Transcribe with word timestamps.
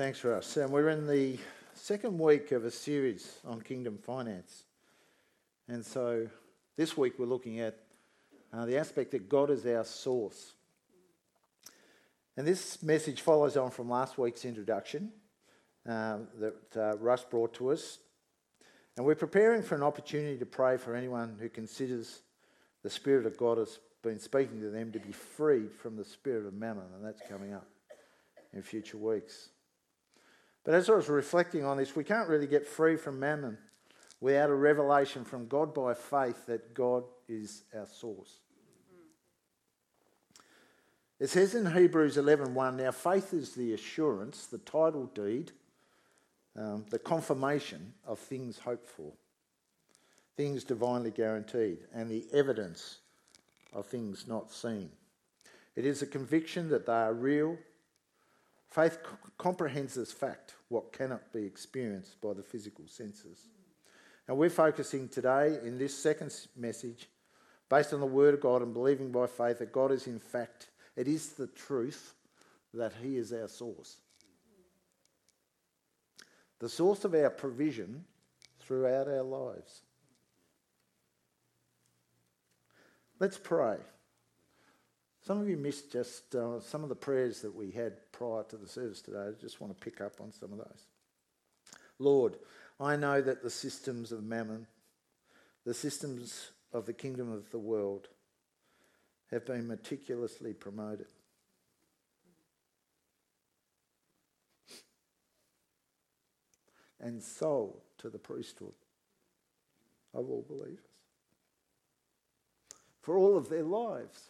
Thanks, 0.00 0.24
Russ. 0.24 0.56
And 0.56 0.72
we're 0.72 0.88
in 0.88 1.06
the 1.06 1.36
second 1.74 2.18
week 2.18 2.52
of 2.52 2.64
a 2.64 2.70
series 2.70 3.36
on 3.46 3.60
kingdom 3.60 3.98
finance. 3.98 4.64
And 5.68 5.84
so 5.84 6.26
this 6.74 6.96
week 6.96 7.18
we're 7.18 7.26
looking 7.26 7.60
at 7.60 7.76
uh, 8.50 8.64
the 8.64 8.78
aspect 8.78 9.10
that 9.10 9.28
God 9.28 9.50
is 9.50 9.66
our 9.66 9.84
source. 9.84 10.54
And 12.38 12.46
this 12.46 12.82
message 12.82 13.20
follows 13.20 13.58
on 13.58 13.70
from 13.70 13.90
last 13.90 14.16
week's 14.16 14.46
introduction 14.46 15.12
um, 15.84 16.28
that 16.38 16.76
uh, 16.78 16.96
Russ 16.96 17.24
brought 17.24 17.52
to 17.56 17.70
us. 17.70 17.98
And 18.96 19.04
we're 19.04 19.14
preparing 19.14 19.62
for 19.62 19.74
an 19.74 19.82
opportunity 19.82 20.38
to 20.38 20.46
pray 20.46 20.78
for 20.78 20.96
anyone 20.96 21.36
who 21.38 21.50
considers 21.50 22.22
the 22.82 22.88
Spirit 22.88 23.26
of 23.26 23.36
God 23.36 23.58
has 23.58 23.80
been 24.02 24.18
speaking 24.18 24.62
to 24.62 24.70
them 24.70 24.92
to 24.92 24.98
be 24.98 25.12
freed 25.12 25.74
from 25.74 25.98
the 25.98 26.06
spirit 26.06 26.46
of 26.46 26.54
mammon, 26.54 26.86
and 26.96 27.04
that's 27.04 27.20
coming 27.28 27.52
up 27.52 27.68
in 28.54 28.62
future 28.62 28.96
weeks. 28.96 29.50
But 30.64 30.74
as 30.74 30.90
I 30.90 30.94
was 30.94 31.08
reflecting 31.08 31.64
on 31.64 31.78
this, 31.78 31.96
we 31.96 32.04
can't 32.04 32.28
really 32.28 32.46
get 32.46 32.66
free 32.66 32.96
from 32.96 33.18
mammon 33.18 33.56
without 34.20 34.50
a 34.50 34.54
revelation 34.54 35.24
from 35.24 35.48
God 35.48 35.72
by 35.72 35.94
faith 35.94 36.46
that 36.46 36.74
God 36.74 37.04
is 37.28 37.64
our 37.74 37.86
source. 37.86 38.40
It 41.18 41.28
says 41.28 41.54
in 41.54 41.72
Hebrews 41.72 42.16
11:1, 42.16 42.76
now 42.76 42.90
faith 42.92 43.34
is 43.34 43.54
the 43.54 43.74
assurance, 43.74 44.46
the 44.46 44.58
title 44.58 45.06
deed, 45.06 45.52
um, 46.56 46.86
the 46.90 46.98
confirmation 46.98 47.94
of 48.04 48.18
things 48.18 48.58
hoped 48.58 48.88
for, 48.88 49.12
things 50.36 50.64
divinely 50.64 51.10
guaranteed, 51.10 51.86
and 51.92 52.10
the 52.10 52.26
evidence 52.32 53.00
of 53.72 53.86
things 53.86 54.26
not 54.26 54.50
seen. 54.50 54.90
It 55.76 55.84
is 55.84 56.02
a 56.02 56.06
conviction 56.06 56.68
that 56.70 56.86
they 56.86 56.92
are 56.92 57.14
real 57.14 57.58
Faith 58.70 58.98
comprehends 59.36 59.94
this 59.94 60.12
fact, 60.12 60.54
what 60.68 60.92
cannot 60.92 61.32
be 61.32 61.44
experienced 61.44 62.20
by 62.20 62.32
the 62.32 62.42
physical 62.42 62.86
senses. 62.86 63.48
And 64.28 64.36
we're 64.36 64.48
focusing 64.48 65.08
today 65.08 65.58
in 65.64 65.76
this 65.76 65.96
second 65.96 66.32
message, 66.56 67.08
based 67.68 67.92
on 67.92 67.98
the 67.98 68.06
Word 68.06 68.34
of 68.34 68.40
God 68.40 68.62
and 68.62 68.72
believing 68.72 69.10
by 69.10 69.26
faith 69.26 69.58
that 69.58 69.72
God 69.72 69.90
is 69.90 70.06
in 70.06 70.20
fact, 70.20 70.68
it 70.96 71.08
is 71.08 71.30
the 71.30 71.48
truth 71.48 72.14
that 72.72 72.92
He 73.02 73.16
is 73.16 73.32
our 73.32 73.48
source. 73.48 73.96
The 76.60 76.68
source 76.68 77.04
of 77.04 77.14
our 77.14 77.30
provision 77.30 78.04
throughout 78.60 79.08
our 79.08 79.22
lives. 79.22 79.82
Let's 83.18 83.38
pray. 83.38 83.78
Some 85.22 85.40
of 85.40 85.48
you 85.48 85.56
missed 85.56 85.92
just 85.92 86.34
uh, 86.34 86.60
some 86.60 86.82
of 86.82 86.88
the 86.88 86.94
prayers 86.94 87.42
that 87.42 87.54
we 87.54 87.70
had 87.70 87.92
prior 88.12 88.42
to 88.44 88.56
the 88.56 88.66
service 88.68 89.02
today. 89.02 89.28
I 89.28 89.40
just 89.40 89.60
want 89.60 89.76
to 89.76 89.84
pick 89.84 90.00
up 90.00 90.20
on 90.20 90.32
some 90.32 90.52
of 90.52 90.58
those. 90.58 90.86
Lord, 91.98 92.36
I 92.80 92.96
know 92.96 93.20
that 93.20 93.42
the 93.42 93.50
systems 93.50 94.12
of 94.12 94.24
mammon, 94.24 94.66
the 95.66 95.74
systems 95.74 96.50
of 96.72 96.86
the 96.86 96.94
kingdom 96.94 97.30
of 97.30 97.50
the 97.50 97.58
world, 97.58 98.08
have 99.30 99.44
been 99.44 99.68
meticulously 99.68 100.54
promoted. 100.54 101.06
And 106.98 107.22
sold 107.22 107.80
to 107.98 108.10
the 108.10 108.18
priesthood 108.18 108.74
of 110.12 110.28
all 110.28 110.44
believers 110.48 110.84
for 113.00 113.16
all 113.16 113.36
of 113.36 113.48
their 113.48 113.62
lives 113.62 114.28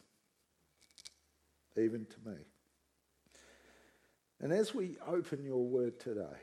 even 1.81 2.06
to 2.06 2.31
me. 2.31 2.36
And 4.41 4.53
as 4.53 4.75
we 4.75 4.97
open 5.06 5.45
your 5.45 5.64
word 5.64 6.00
today 6.00 6.39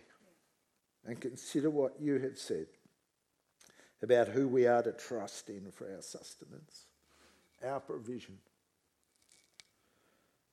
and 1.05 1.19
consider 1.19 1.69
what 1.69 1.99
you 1.99 2.19
have 2.19 2.37
said 2.37 2.67
about 4.03 4.27
who 4.27 4.47
we 4.47 4.67
are 4.67 4.83
to 4.83 4.91
trust 4.91 5.49
in 5.49 5.71
for 5.71 5.91
our 5.91 6.01
sustenance, 6.01 6.85
our 7.65 7.79
provision, 7.79 8.37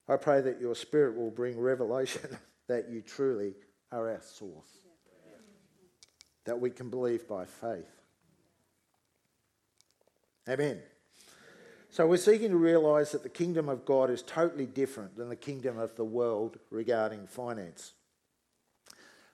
I 0.09 0.17
pray 0.17 0.41
that 0.41 0.61
your 0.61 0.75
spirit 0.75 1.17
will 1.17 1.31
bring 1.31 1.59
revelation 1.59 2.39
that 2.69 2.91
you 2.91 3.03
truly 3.03 3.55
are 3.93 4.11
our 4.11 4.23
source, 4.23 4.79
that 6.45 6.59
we 6.59 6.71
can 6.71 6.89
believe 6.89 7.29
by 7.29 7.45
faith. 7.45 7.91
Amen. 10.49 10.81
So 11.95 12.09
we're 12.09 12.17
seeking 12.17 12.51
to 12.51 12.57
realise 12.57 13.13
that 13.13 13.23
the 13.23 13.29
kingdom 13.29 13.69
of 13.69 13.85
God 13.85 14.11
is 14.11 14.21
totally 14.21 14.67
different 14.67 15.17
than 15.17 15.29
the 15.29 15.37
kingdom 15.37 15.79
of 15.79 15.95
the 15.95 16.05
world 16.05 16.59
regarding 16.69 17.29
finance. 17.29 17.93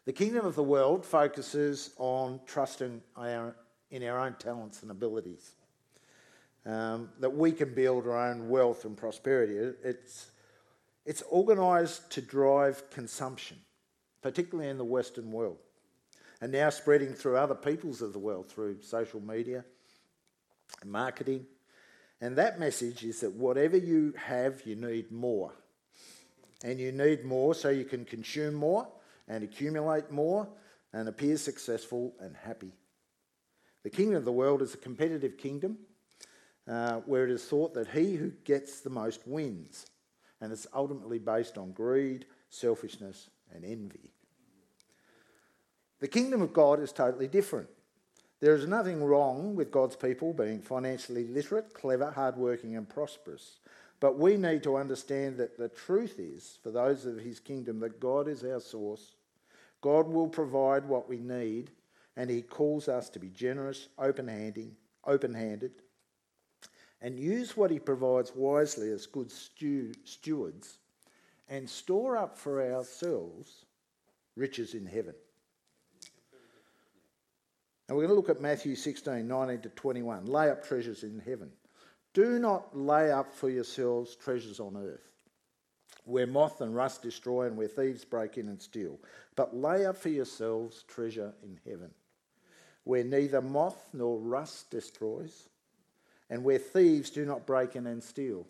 The 0.04 0.12
kingdom 0.12 0.44
of 0.44 0.56
the 0.56 0.62
world 0.62 1.06
focuses 1.06 1.94
on 1.97 2.38
trusting 2.44 3.00
our, 3.16 3.56
in 3.91 4.04
our 4.04 4.19
own 4.19 4.34
talents 4.38 4.82
and 4.82 4.91
abilities, 4.91 5.53
um, 6.66 7.09
that 7.21 7.34
we 7.34 7.50
can 7.53 7.72
build 7.72 8.06
our 8.06 8.28
own 8.28 8.50
wealth 8.50 8.84
and 8.84 8.94
prosperity. 8.94 9.54
It's, 9.82 10.31
it's 11.06 11.22
organised 11.32 12.10
to 12.10 12.21
drive 12.21 12.91
consumption, 12.91 13.56
particularly 14.21 14.69
in 14.69 14.77
the 14.77 14.84
Western 14.84 15.32
world, 15.32 15.56
and 16.42 16.53
now 16.53 16.69
spreading 16.69 17.15
through 17.15 17.38
other 17.38 17.54
peoples 17.54 18.03
of 18.03 18.12
the 18.12 18.19
world 18.19 18.50
through 18.50 18.82
social 18.82 19.22
media, 19.22 19.65
marketing 20.84 21.47
and 22.20 22.36
that 22.36 22.60
message 22.60 23.03
is 23.03 23.20
that 23.20 23.32
whatever 23.32 23.76
you 23.76 24.12
have, 24.16 24.62
you 24.66 24.76
need 24.76 25.10
more. 25.10 25.53
And 26.62 26.78
you 26.78 26.92
need 26.92 27.25
more 27.25 27.54
so 27.54 27.70
you 27.70 27.86
can 27.86 28.04
consume 28.04 28.54
more 28.54 28.86
and 29.26 29.42
accumulate 29.42 30.10
more 30.10 30.47
and 30.92 31.09
appear 31.09 31.38
successful 31.38 32.12
and 32.20 32.36
happy. 32.36 32.72
The 33.82 33.91
kingdom 33.91 34.16
of 34.16 34.26
the 34.26 34.32
world 34.32 34.60
is 34.60 34.75
a 34.75 34.78
competitive 34.78 35.38
kingdom 35.38 35.78
uh, 36.69 36.97
where 37.06 37.25
it 37.25 37.30
is 37.30 37.44
thought 37.44 37.72
that 37.75 37.88
he 37.88 38.16
who 38.16 38.32
gets 38.44 38.80
the 38.80 38.91
most 38.91 39.26
wins. 39.26 39.86
And 40.42 40.53
it's 40.53 40.66
ultimately 40.75 41.19
based 41.19 41.56
on 41.56 41.72
greed, 41.72 42.26
selfishness, 42.50 43.30
and 43.54 43.64
envy. 43.64 44.10
The 46.00 46.09
kingdom 46.09 46.42
of 46.42 46.53
God 46.53 46.80
is 46.80 46.92
totally 46.92 47.28
different. 47.28 47.69
There 48.40 48.54
is 48.54 48.66
nothing 48.66 49.04
wrong 49.04 49.54
with 49.54 49.70
God's 49.70 49.96
people 49.96 50.32
being 50.32 50.62
financially 50.62 51.26
literate, 51.26 51.74
clever, 51.74 52.10
hardworking, 52.10 52.74
and 52.74 52.88
prosperous. 52.88 53.58
But 54.00 54.18
we 54.18 54.38
need 54.38 54.62
to 54.62 54.76
understand 54.76 55.36
that 55.36 55.58
the 55.58 55.68
truth 55.68 56.18
is, 56.18 56.58
for 56.62 56.70
those 56.70 57.04
of 57.04 57.18
his 57.18 57.38
kingdom, 57.38 57.80
that 57.80 58.00
God 58.00 58.28
is 58.28 58.42
our 58.42 58.60
source. 58.60 59.16
God 59.82 60.08
will 60.08 60.28
provide 60.28 60.86
what 60.86 61.06
we 61.06 61.18
need, 61.18 61.70
and 62.16 62.30
he 62.30 62.40
calls 62.40 62.88
us 62.88 63.10
to 63.10 63.18
be 63.18 63.28
generous, 63.28 63.88
open-handed, 63.98 64.74
open-handed, 65.06 65.72
and 67.02 67.18
use 67.18 67.56
what 67.56 67.70
he 67.70 67.78
provides 67.78 68.32
wisely 68.34 68.90
as 68.90 69.06
good 69.06 69.30
stewards, 69.30 70.78
and 71.48 71.68
store 71.68 72.16
up 72.16 72.38
for 72.38 72.62
ourselves 72.72 73.66
riches 74.34 74.74
in 74.74 74.86
heaven. 74.86 75.14
And 77.90 77.96
we're 77.96 78.06
going 78.06 78.14
to 78.14 78.20
look 78.20 78.36
at 78.36 78.40
Matthew 78.40 78.76
16, 78.76 79.26
19 79.26 79.62
to 79.62 79.68
21. 79.70 80.26
Lay 80.26 80.48
up 80.48 80.64
treasures 80.64 81.02
in 81.02 81.20
heaven. 81.26 81.50
Do 82.14 82.38
not 82.38 82.68
lay 82.78 83.10
up 83.10 83.34
for 83.34 83.50
yourselves 83.50 84.14
treasures 84.14 84.60
on 84.60 84.76
earth, 84.76 85.10
where 86.04 86.28
moth 86.28 86.60
and 86.60 86.72
rust 86.72 87.02
destroy 87.02 87.48
and 87.48 87.56
where 87.56 87.66
thieves 87.66 88.04
break 88.04 88.38
in 88.38 88.46
and 88.46 88.62
steal. 88.62 88.96
But 89.34 89.56
lay 89.56 89.86
up 89.86 89.96
for 89.96 90.08
yourselves 90.08 90.84
treasure 90.84 91.34
in 91.42 91.58
heaven, 91.68 91.90
where 92.84 93.02
neither 93.02 93.42
moth 93.42 93.88
nor 93.92 94.20
rust 94.20 94.70
destroys, 94.70 95.48
and 96.30 96.44
where 96.44 96.58
thieves 96.58 97.10
do 97.10 97.24
not 97.24 97.44
break 97.44 97.74
in 97.74 97.88
and 97.88 98.04
steal. 98.04 98.46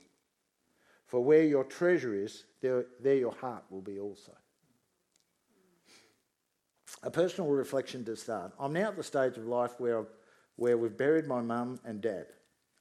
For 1.06 1.24
where 1.24 1.44
your 1.44 1.64
treasure 1.64 2.12
is, 2.12 2.44
there, 2.60 2.84
there 3.00 3.16
your 3.16 3.32
heart 3.32 3.65
will 3.70 3.80
be 3.80 3.98
also 3.98 4.32
a 7.02 7.10
personal 7.10 7.50
reflection 7.50 8.04
to 8.04 8.16
start. 8.16 8.52
I'm 8.58 8.72
now 8.72 8.88
at 8.88 8.97
the 8.97 9.02
stage 9.02 9.36
of 9.36 9.47
life 9.47 9.72
where, 9.78 10.04
where 10.56 10.76
we've 10.76 10.97
buried 10.97 11.26
my 11.26 11.41
mum 11.41 11.80
and 11.84 12.00
dad 12.00 12.26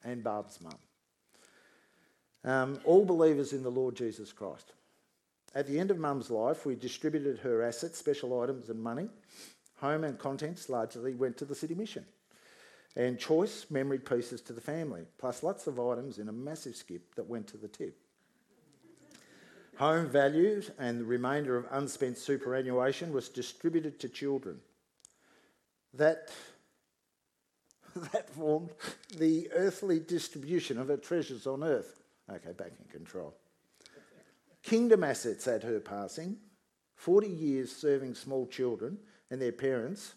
and 0.03 0.23
Barb's 0.23 0.59
mum. 0.61 0.77
Um, 2.43 2.79
all 2.85 3.05
believers 3.05 3.53
in 3.53 3.63
the 3.63 3.71
Lord 3.71 3.95
Jesus 3.95 4.31
Christ. 4.31 4.73
At 5.55 5.67
the 5.67 5.79
end 5.79 5.91
of 5.91 5.97
mum's 5.97 6.29
life, 6.29 6.65
we 6.65 6.75
distributed 6.75 7.39
her 7.39 7.63
assets, 7.63 7.97
special 7.97 8.39
items, 8.41 8.69
and 8.69 8.81
money. 8.81 9.09
Home 9.77 10.03
and 10.03 10.19
contents 10.19 10.69
largely 10.69 11.15
went 11.15 11.37
to 11.37 11.45
the 11.45 11.55
city 11.55 11.73
mission. 11.73 12.05
And 12.95 13.19
choice 13.19 13.65
memory 13.69 13.99
pieces 13.99 14.41
to 14.41 14.53
the 14.53 14.61
family, 14.61 15.03
plus 15.17 15.43
lots 15.43 15.67
of 15.67 15.79
items 15.79 16.19
in 16.19 16.27
a 16.27 16.33
massive 16.33 16.75
skip 16.75 17.15
that 17.15 17.29
went 17.29 17.47
to 17.47 17.57
the 17.57 17.67
tip. 17.67 17.97
Home 19.79 20.09
values 20.09 20.71
and 20.77 20.99
the 20.99 21.05
remainder 21.05 21.55
of 21.55 21.65
unspent 21.71 22.17
superannuation 22.17 23.13
was 23.13 23.29
distributed 23.29 23.97
to 24.01 24.09
children. 24.09 24.59
That, 25.93 26.27
that 28.11 28.29
formed 28.29 28.71
the 29.17 29.49
earthly 29.53 30.01
distribution 30.01 30.77
of 30.77 30.89
her 30.89 30.97
treasures 30.97 31.47
on 31.47 31.63
earth. 31.63 32.01
Okay, 32.29 32.51
back 32.51 32.73
in 32.77 32.91
control. 32.91 33.33
Kingdom 34.63 35.01
assets 35.01 35.47
at 35.47 35.63
her 35.63 35.79
passing 35.79 36.35
40 36.95 37.29
years 37.29 37.73
serving 37.73 38.15
small 38.15 38.47
children 38.47 38.97
and 39.31 39.41
their 39.41 39.53
parents. 39.53 40.13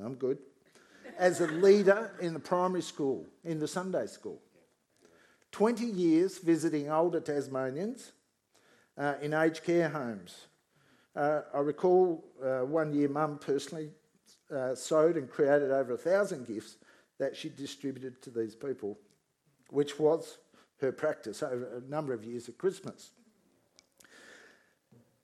I'm 0.00 0.14
good. 0.14 0.38
As 1.18 1.40
a 1.40 1.48
leader 1.48 2.12
in 2.20 2.34
the 2.34 2.40
primary 2.40 2.82
school, 2.82 3.26
in 3.42 3.58
the 3.58 3.66
Sunday 3.66 4.06
school. 4.06 4.40
20 5.52 5.84
years 5.84 6.38
visiting 6.38 6.90
older 6.90 7.20
Tasmanians 7.20 8.12
uh, 8.96 9.14
in 9.20 9.34
aged 9.34 9.64
care 9.64 9.88
homes. 9.88 10.46
Uh, 11.14 11.42
I 11.52 11.58
recall 11.58 12.24
uh, 12.42 12.60
one 12.60 12.92
year, 12.94 13.08
Mum 13.08 13.38
personally 13.38 13.90
uh, 14.54 14.74
sewed 14.74 15.16
and 15.16 15.28
created 15.28 15.70
over 15.70 15.94
a 15.94 15.98
thousand 15.98 16.46
gifts 16.46 16.76
that 17.18 17.36
she 17.36 17.48
distributed 17.48 18.22
to 18.22 18.30
these 18.30 18.54
people, 18.54 18.98
which 19.70 19.98
was 19.98 20.38
her 20.80 20.92
practice 20.92 21.42
over 21.42 21.82
a 21.84 21.90
number 21.90 22.12
of 22.12 22.24
years 22.24 22.48
at 22.48 22.58
Christmas. 22.58 23.10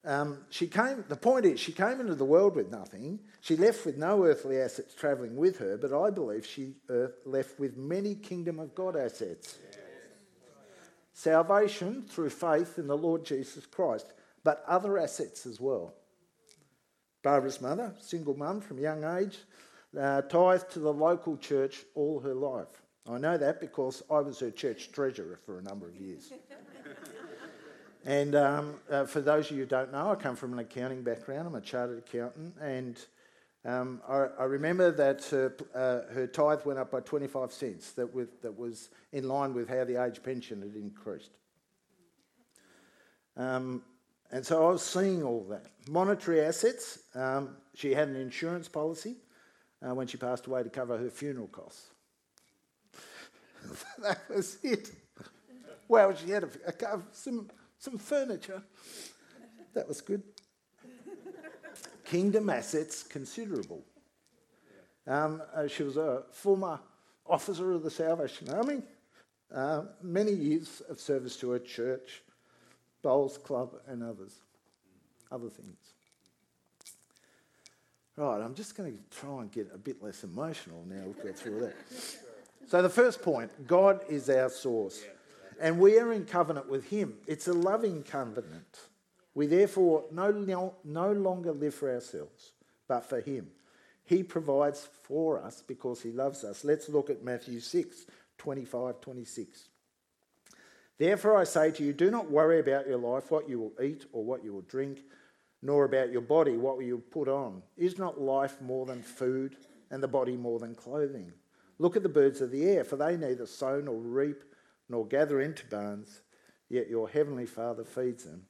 Um, 0.04 0.44
she 0.50 0.68
came, 0.68 1.04
the 1.08 1.16
point 1.16 1.46
is, 1.46 1.58
she 1.58 1.72
came 1.72 2.00
into 2.00 2.14
the 2.14 2.24
world 2.24 2.54
with 2.54 2.70
nothing. 2.70 3.18
She 3.40 3.56
left 3.56 3.84
with 3.84 3.96
no 3.96 4.24
earthly 4.24 4.60
assets 4.60 4.94
travelling 4.94 5.34
with 5.34 5.58
her, 5.58 5.76
but 5.76 5.92
I 5.92 6.10
believe 6.10 6.46
she 6.46 6.74
uh, 6.88 7.08
left 7.24 7.58
with 7.58 7.76
many 7.76 8.14
kingdom 8.14 8.60
of 8.60 8.72
God 8.74 8.96
assets. 8.96 9.58
Yes. 9.64 9.75
Salvation 11.16 12.02
through 12.02 12.28
faith 12.28 12.78
in 12.78 12.86
the 12.86 12.96
Lord 12.96 13.24
Jesus 13.24 13.64
Christ, 13.64 14.12
but 14.44 14.62
other 14.68 14.98
assets 14.98 15.46
as 15.46 15.58
well. 15.58 15.94
Barbara's 17.22 17.58
mother, 17.58 17.94
single 17.98 18.36
mum 18.36 18.60
from 18.60 18.78
young 18.78 19.02
age, 19.02 19.38
uh, 19.98 20.20
tithed 20.20 20.70
to 20.72 20.78
the 20.78 20.92
local 20.92 21.38
church 21.38 21.84
all 21.94 22.20
her 22.20 22.34
life. 22.34 22.82
I 23.08 23.16
know 23.16 23.38
that 23.38 23.60
because 23.60 24.02
I 24.10 24.18
was 24.18 24.40
her 24.40 24.50
church 24.50 24.92
treasurer 24.92 25.38
for 25.46 25.58
a 25.58 25.62
number 25.62 25.88
of 25.88 25.96
years. 25.96 26.30
and 28.04 28.34
um, 28.34 28.74
uh, 28.90 29.06
for 29.06 29.22
those 29.22 29.50
of 29.50 29.56
you 29.56 29.62
who 29.62 29.68
don't 29.70 29.92
know, 29.92 30.10
I 30.10 30.16
come 30.16 30.36
from 30.36 30.52
an 30.52 30.58
accounting 30.58 31.02
background. 31.02 31.46
I'm 31.46 31.54
a 31.54 31.62
chartered 31.62 31.96
accountant, 31.96 32.56
and 32.60 33.02
um, 33.66 34.00
I, 34.08 34.26
I, 34.38 34.44
remember 34.44 34.92
that 34.92 35.24
her, 35.24 35.52
uh, 35.74 36.14
her, 36.14 36.28
tithe 36.28 36.64
went 36.64 36.78
up 36.78 36.92
by 36.92 37.00
25 37.00 37.52
cents. 37.52 37.92
That, 37.92 38.14
with, 38.14 38.40
that 38.42 38.56
was 38.56 38.90
in 39.12 39.26
line 39.26 39.54
with 39.54 39.68
how 39.68 39.82
the 39.82 40.02
age 40.04 40.22
pension 40.22 40.62
had 40.62 40.76
increased. 40.76 41.32
Um, 43.36 43.82
and 44.30 44.46
so 44.46 44.68
I 44.68 44.70
was 44.70 44.82
seeing 44.82 45.24
all 45.24 45.44
that. 45.50 45.66
Monetary 45.88 46.42
assets. 46.42 47.00
Um, 47.14 47.56
she 47.74 47.92
had 47.92 48.08
an 48.08 48.14
insurance 48.14 48.68
policy 48.68 49.16
uh, 49.82 49.94
when 49.94 50.06
she 50.06 50.16
passed 50.16 50.46
away 50.46 50.62
to 50.62 50.70
cover 50.70 50.96
her 50.96 51.10
funeral 51.10 51.48
costs. 51.48 51.88
that 53.98 54.20
was 54.28 54.58
it. 54.62 54.92
Well, 55.88 56.14
she 56.14 56.30
had 56.30 56.44
a, 56.44 56.48
a, 56.68 57.00
some, 57.10 57.50
some 57.78 57.98
furniture. 57.98 58.62
That 59.74 59.88
was 59.88 60.00
good. 60.00 60.22
Kingdom 62.06 62.48
assets 62.48 63.02
considerable. 63.02 63.82
Um, 65.08 65.42
uh, 65.54 65.66
she 65.66 65.82
was 65.82 65.96
a 65.96 66.22
former 66.30 66.78
officer 67.26 67.72
of 67.72 67.82
the 67.82 67.90
Salvation 67.90 68.48
Army, 68.48 68.82
uh, 69.52 69.82
many 70.02 70.30
years 70.30 70.82
of 70.88 71.00
service 71.00 71.36
to 71.38 71.50
her 71.50 71.58
church, 71.58 72.22
Bowls 73.02 73.38
Club, 73.38 73.74
and 73.88 74.04
others, 74.04 74.40
other 75.32 75.48
things. 75.48 75.94
Right, 78.16 78.40
I'm 78.40 78.54
just 78.54 78.76
going 78.76 78.96
to 78.96 79.18
try 79.18 79.42
and 79.42 79.50
get 79.50 79.68
a 79.74 79.78
bit 79.78 80.02
less 80.02 80.22
emotional 80.22 80.84
now 80.88 81.02
we've 81.06 81.22
got 81.22 81.36
through 81.36 81.60
that. 81.60 81.74
So, 82.68 82.82
the 82.82 82.88
first 82.88 83.20
point 83.20 83.50
God 83.66 84.00
is 84.08 84.30
our 84.30 84.48
source, 84.48 85.02
and 85.60 85.78
we 85.80 85.98
are 85.98 86.12
in 86.12 86.24
covenant 86.24 86.68
with 86.68 86.88
Him. 86.88 87.14
It's 87.26 87.48
a 87.48 87.52
loving 87.52 88.04
covenant. 88.04 88.78
We 89.36 89.46
therefore 89.46 90.04
no, 90.10 90.74
no 90.82 91.12
longer 91.12 91.52
live 91.52 91.74
for 91.74 91.92
ourselves, 91.92 92.52
but 92.88 93.04
for 93.04 93.20
Him. 93.20 93.48
He 94.06 94.22
provides 94.22 94.88
for 95.02 95.38
us 95.38 95.62
because 95.66 96.00
He 96.00 96.10
loves 96.10 96.42
us. 96.42 96.64
Let's 96.64 96.88
look 96.88 97.10
at 97.10 97.22
Matthew 97.22 97.60
6 97.60 98.06
25 98.38 99.00
26. 99.02 99.68
Therefore, 100.98 101.36
I 101.36 101.44
say 101.44 101.70
to 101.72 101.84
you, 101.84 101.92
do 101.92 102.10
not 102.10 102.30
worry 102.30 102.60
about 102.60 102.86
your 102.86 102.96
life, 102.96 103.30
what 103.30 103.46
you 103.46 103.60
will 103.60 103.72
eat 103.84 104.06
or 104.12 104.24
what 104.24 104.42
you 104.42 104.54
will 104.54 104.62
drink, 104.62 105.00
nor 105.60 105.84
about 105.84 106.10
your 106.10 106.22
body, 106.22 106.56
what 106.56 106.82
you 106.82 106.94
will 106.94 107.02
put 107.02 107.28
on. 107.28 107.62
Is 107.76 107.98
not 107.98 108.18
life 108.18 108.62
more 108.62 108.86
than 108.86 109.02
food, 109.02 109.56
and 109.90 110.02
the 110.02 110.08
body 110.08 110.38
more 110.38 110.58
than 110.58 110.74
clothing? 110.74 111.30
Look 111.78 111.94
at 111.94 112.02
the 112.02 112.08
birds 112.08 112.40
of 112.40 112.50
the 112.50 112.64
air, 112.64 112.84
for 112.84 112.96
they 112.96 113.18
neither 113.18 113.44
sow 113.44 113.82
nor 113.82 113.96
reap 113.96 114.42
nor 114.88 115.06
gather 115.06 115.42
into 115.42 115.66
barns, 115.66 116.22
yet 116.70 116.88
your 116.88 117.10
heavenly 117.10 117.44
Father 117.44 117.84
feeds 117.84 118.24
them. 118.24 118.46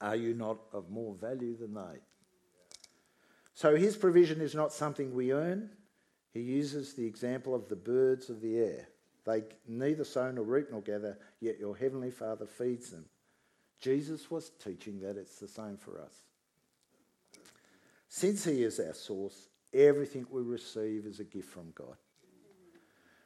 Are 0.00 0.16
you 0.16 0.34
not 0.34 0.58
of 0.72 0.90
more 0.90 1.14
value 1.14 1.56
than 1.56 1.74
they? 1.74 2.00
So 3.54 3.74
his 3.74 3.96
provision 3.96 4.40
is 4.40 4.54
not 4.54 4.72
something 4.72 5.12
we 5.12 5.32
earn. 5.32 5.70
He 6.32 6.40
uses 6.40 6.94
the 6.94 7.06
example 7.06 7.54
of 7.54 7.68
the 7.68 7.76
birds 7.76 8.30
of 8.30 8.40
the 8.40 8.58
air. 8.58 8.88
They 9.26 9.42
neither 9.66 10.04
sow 10.04 10.30
nor 10.30 10.44
reap 10.44 10.68
nor 10.70 10.80
gather, 10.80 11.18
yet 11.40 11.58
your 11.58 11.76
heavenly 11.76 12.10
Father 12.10 12.46
feeds 12.46 12.90
them. 12.90 13.04
Jesus 13.80 14.30
was 14.30 14.50
teaching 14.62 15.00
that 15.00 15.16
it's 15.16 15.38
the 15.38 15.48
same 15.48 15.76
for 15.76 16.00
us. 16.00 16.22
Since 18.08 18.44
he 18.44 18.62
is 18.62 18.80
our 18.80 18.94
source, 18.94 19.48
everything 19.74 20.26
we 20.30 20.42
receive 20.42 21.04
is 21.04 21.20
a 21.20 21.24
gift 21.24 21.50
from 21.50 21.72
God. 21.74 21.96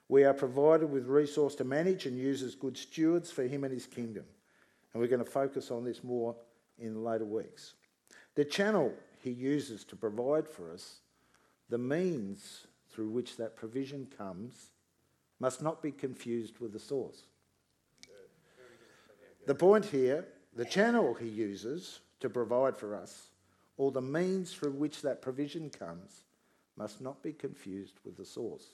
We 0.09 0.25
are 0.25 0.35
provided 0.35 0.91
with 0.91 1.07
resource 1.07 1.55
to 1.57 1.65
manage 1.65 2.07
and 2.07 2.19
use 2.19 2.43
as 2.43 2.55
good 2.55 2.77
stewards 2.77 3.31
for 3.31 3.45
him 3.45 3.65
and 3.65 3.73
his 3.73 3.87
kingdom. 3.87 4.25
And 4.93 5.01
we're 5.01 5.09
going 5.09 5.25
to 5.25 5.31
focus 5.31 5.71
on 5.71 5.85
this 5.85 6.03
more 6.03 6.37
in 6.79 7.05
later 7.05 7.25
weeks. 7.25 7.75
The 8.35 8.45
channel 8.45 8.93
he 9.23 9.31
uses 9.31 9.85
to 9.85 9.97
provide 9.97 10.49
for 10.49 10.73
us, 10.73 11.01
the 11.69 11.79
means 11.79 12.67
through 12.91 13.11
which 13.11 13.37
that 13.37 13.57
provision 13.57 14.09
comes, 14.17 14.71
must 15.39 15.63
not 15.63 15.83
be 15.83 15.91
confused 15.91 16.59
with 16.59 16.73
the 16.73 16.79
source. 16.79 17.25
The 19.47 19.55
point 19.55 19.85
here, 19.85 20.27
the 20.55 20.65
channel 20.65 21.15
he 21.15 21.27
uses 21.27 22.01
to 22.21 22.31
provide 22.31 22.77
for 22.77 22.95
us, 22.95 23.29
or 23.77 23.91
the 23.91 24.01
means 24.01 24.53
through 24.53 24.73
which 24.73 25.03
that 25.03 25.23
provision 25.23 25.71
comes, 25.71 26.25
must 26.77 27.01
not 27.01 27.23
be 27.23 27.33
confused 27.33 27.95
with 28.05 28.17
the 28.17 28.25
source. 28.25 28.67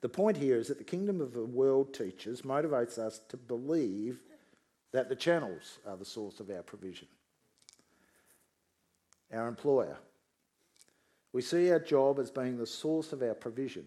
The 0.00 0.08
point 0.08 0.36
here 0.36 0.56
is 0.56 0.68
that 0.68 0.78
the 0.78 0.84
kingdom 0.84 1.20
of 1.20 1.32
the 1.32 1.44
world 1.44 1.92
teaches, 1.92 2.42
motivates 2.42 2.98
us 2.98 3.20
to 3.28 3.36
believe 3.36 4.20
that 4.92 5.08
the 5.08 5.16
channels 5.16 5.78
are 5.86 5.96
the 5.96 6.04
source 6.04 6.40
of 6.40 6.50
our 6.50 6.62
provision. 6.62 7.08
Our 9.32 9.48
employer. 9.48 9.98
We 11.32 11.42
see 11.42 11.70
our 11.70 11.80
job 11.80 12.18
as 12.18 12.30
being 12.30 12.56
the 12.56 12.66
source 12.66 13.12
of 13.12 13.22
our 13.22 13.34
provision. 13.34 13.84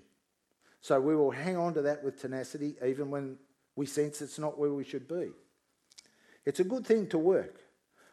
So 0.82 1.00
we 1.00 1.16
will 1.16 1.32
hang 1.32 1.58
on 1.58 1.74
to 1.76 1.82
that 1.84 2.04
with 2.04 2.20
tenacity 2.20 2.76
even 2.86 3.10
when 3.10 3.38
we 3.76 3.86
sense 3.86 4.22
it's 4.22 4.40
not 4.40 4.60
where 4.60 4.74
we 4.74 4.84
should 4.84 5.08
be. 5.08 5.32
It's 6.46 6.60
a 6.60 6.66
good 6.66 6.86
thing 6.86 7.08
to 7.08 7.18
work, 7.18 7.60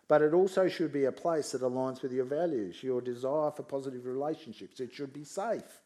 but 0.06 0.22
it 0.22 0.34
also 0.34 0.68
should 0.68 0.92
be 0.92 1.04
a 1.04 1.12
place 1.12 1.52
that 1.52 1.62
aligns 1.62 2.02
with 2.02 2.12
your 2.12 2.26
values, 2.26 2.82
your 2.82 3.00
desire 3.00 3.50
for 3.50 3.62
positive 3.62 4.06
relationships. 4.06 4.80
It 4.80 4.92
should 4.92 5.12
be 5.12 5.24
safe. 5.24 5.82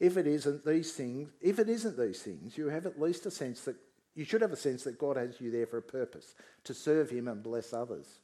If 0.00 0.16
it 0.16 0.26
isn't 0.26 0.66
these 0.66 0.92
things, 0.92 1.30
if 1.40 1.58
it 1.58 1.68
isn't 1.68 1.98
these 1.98 2.22
things, 2.22 2.58
you 2.58 2.68
have 2.68 2.84
at 2.84 3.00
least 3.00 3.26
a 3.26 3.30
sense 3.30 3.62
that 3.62 3.76
you 4.14 4.24
should 4.24 4.42
have 4.42 4.52
a 4.52 4.56
sense 4.56 4.84
that 4.84 4.98
God 4.98 5.16
has 5.16 5.40
you 5.40 5.50
there 5.50 5.66
for 5.66 5.78
a 5.78 5.82
purpose, 5.82 6.34
to 6.64 6.74
serve 6.74 7.10
Him 7.10 7.28
and 7.28 7.42
bless 7.42 7.72
others. 7.72 8.20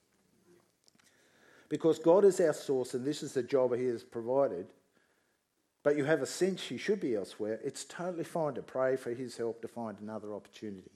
Because 1.69 1.99
God 1.99 2.25
is 2.25 2.41
our 2.41 2.53
source 2.53 2.95
and 2.95 3.05
this 3.05 3.23
is 3.23 3.33
the 3.33 3.43
job 3.43 3.75
He 3.77 3.87
has 3.87 4.03
provided, 4.03 4.67
but 5.83 5.97
you 5.97 6.05
have 6.05 6.23
a 6.23 6.27
sense 6.27 6.71
you 6.71 6.79
should 6.79 7.01
be 7.01 7.17
elsewhere, 7.17 7.59
it's 7.65 7.85
totally 7.85 8.25
fine 8.25 8.55
to 8.55 8.63
pray 8.63 8.97
for 8.97 9.13
His 9.13 9.37
help 9.37 9.63
to 9.63 9.69
find 9.69 9.99
another 10.01 10.35
opportunity. 10.35 10.91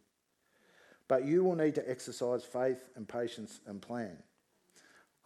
But 1.08 1.24
you 1.24 1.44
will 1.44 1.56
need 1.56 1.74
to 1.74 1.90
exercise 1.90 2.44
faith 2.44 2.82
and 2.96 3.06
patience 3.06 3.60
and 3.66 3.82
plan. 3.82 4.16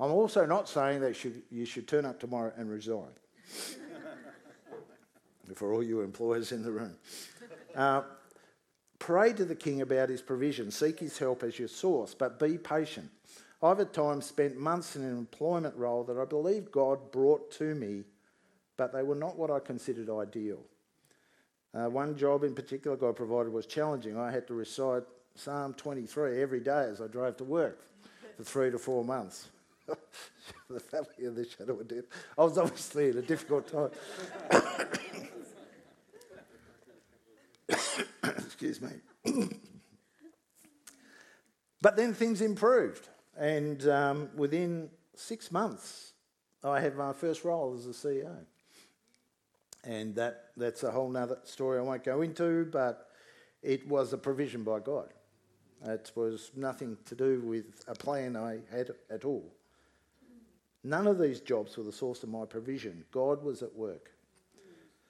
I'm 0.00 0.10
also 0.12 0.46
not 0.46 0.68
saying 0.68 1.00
that 1.00 1.24
you 1.50 1.64
should 1.64 1.88
turn 1.88 2.04
up 2.04 2.20
tomorrow 2.20 2.52
and 2.56 2.70
resign. 2.70 3.10
for 5.54 5.72
all 5.72 5.82
you 5.82 6.02
employers 6.02 6.52
in 6.52 6.62
the 6.62 6.70
room. 6.70 6.94
Uh, 7.74 8.02
Pray 8.98 9.32
to 9.32 9.44
the 9.44 9.54
king 9.54 9.80
about 9.80 10.08
his 10.08 10.22
provision. 10.22 10.70
Seek 10.70 11.00
his 11.00 11.18
help 11.18 11.42
as 11.42 11.58
your 11.58 11.68
source, 11.68 12.14
but 12.14 12.38
be 12.38 12.58
patient. 12.58 13.10
I've 13.62 13.80
at 13.80 13.92
times 13.92 14.26
spent 14.26 14.56
months 14.56 14.96
in 14.96 15.02
an 15.02 15.16
employment 15.16 15.76
role 15.76 16.04
that 16.04 16.18
I 16.18 16.24
believe 16.24 16.70
God 16.70 17.10
brought 17.10 17.50
to 17.52 17.74
me, 17.74 18.04
but 18.76 18.92
they 18.92 19.02
were 19.02 19.14
not 19.14 19.36
what 19.36 19.50
I 19.50 19.58
considered 19.58 20.08
ideal. 20.10 20.60
Uh, 21.74 21.88
one 21.88 22.16
job 22.16 22.44
in 22.44 22.54
particular 22.54 22.96
God 22.96 23.16
provided 23.16 23.52
was 23.52 23.66
challenging. 23.66 24.16
I 24.16 24.30
had 24.30 24.46
to 24.48 24.54
recite 24.54 25.02
Psalm 25.34 25.74
23 25.74 26.40
every 26.40 26.60
day 26.60 26.88
as 26.90 27.00
I 27.00 27.06
drove 27.06 27.36
to 27.38 27.44
work 27.44 27.80
for 28.36 28.44
three 28.44 28.70
to 28.70 28.78
four 28.78 29.04
months. 29.04 29.48
the 29.86 30.78
valley 30.90 31.26
of 31.26 31.34
the 31.34 31.48
shadow 31.48 31.78
of 31.78 31.88
death. 31.88 32.04
I 32.36 32.44
was 32.44 32.58
obviously 32.58 33.10
in 33.10 33.18
a 33.18 33.22
difficult 33.22 33.68
time. 33.70 35.28
Excuse 38.60 38.80
me. 38.80 39.48
But 41.80 41.96
then 41.96 42.12
things 42.12 42.40
improved, 42.40 43.08
and 43.36 43.86
um, 43.88 44.30
within 44.34 44.90
six 45.14 45.52
months, 45.52 46.12
I 46.64 46.80
had 46.80 46.96
my 46.96 47.12
first 47.12 47.44
role 47.44 47.72
as 47.78 47.86
a 47.86 47.90
CEO. 47.90 48.34
And 49.84 50.12
that, 50.16 50.46
that's 50.56 50.82
a 50.82 50.90
whole 50.90 51.16
other 51.16 51.38
story 51.44 51.78
I 51.78 51.82
won't 51.82 52.02
go 52.02 52.22
into, 52.22 52.64
but 52.72 53.10
it 53.62 53.86
was 53.86 54.12
a 54.12 54.18
provision 54.18 54.64
by 54.64 54.80
God. 54.80 55.12
It 55.86 56.10
was 56.16 56.50
nothing 56.56 56.96
to 57.04 57.14
do 57.14 57.42
with 57.42 57.84
a 57.86 57.94
plan 57.94 58.36
I 58.36 58.58
had 58.72 58.90
at 59.08 59.24
all. 59.24 59.54
None 60.82 61.06
of 61.06 61.20
these 61.20 61.40
jobs 61.40 61.76
were 61.76 61.84
the 61.84 61.92
source 61.92 62.24
of 62.24 62.28
my 62.28 62.44
provision. 62.44 63.04
God 63.12 63.44
was 63.44 63.62
at 63.62 63.72
work. 63.72 64.10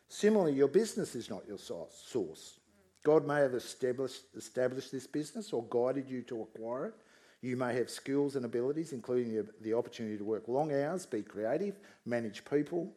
Similarly, 0.08 0.52
your 0.52 0.68
business 0.68 1.14
is 1.14 1.30
not 1.30 1.48
your 1.48 1.58
source. 1.58 2.57
God 3.04 3.26
may 3.26 3.40
have 3.40 3.54
established, 3.54 4.22
established 4.36 4.92
this 4.92 5.06
business 5.06 5.52
or 5.52 5.64
guided 5.70 6.08
you 6.08 6.22
to 6.22 6.42
acquire 6.42 6.86
it. 6.86 6.94
You 7.40 7.56
may 7.56 7.74
have 7.74 7.88
skills 7.88 8.34
and 8.34 8.44
abilities, 8.44 8.92
including 8.92 9.34
the, 9.34 9.46
the 9.60 9.74
opportunity 9.74 10.18
to 10.18 10.24
work 10.24 10.48
long 10.48 10.72
hours, 10.72 11.06
be 11.06 11.22
creative, 11.22 11.76
manage 12.04 12.44
people, 12.44 12.92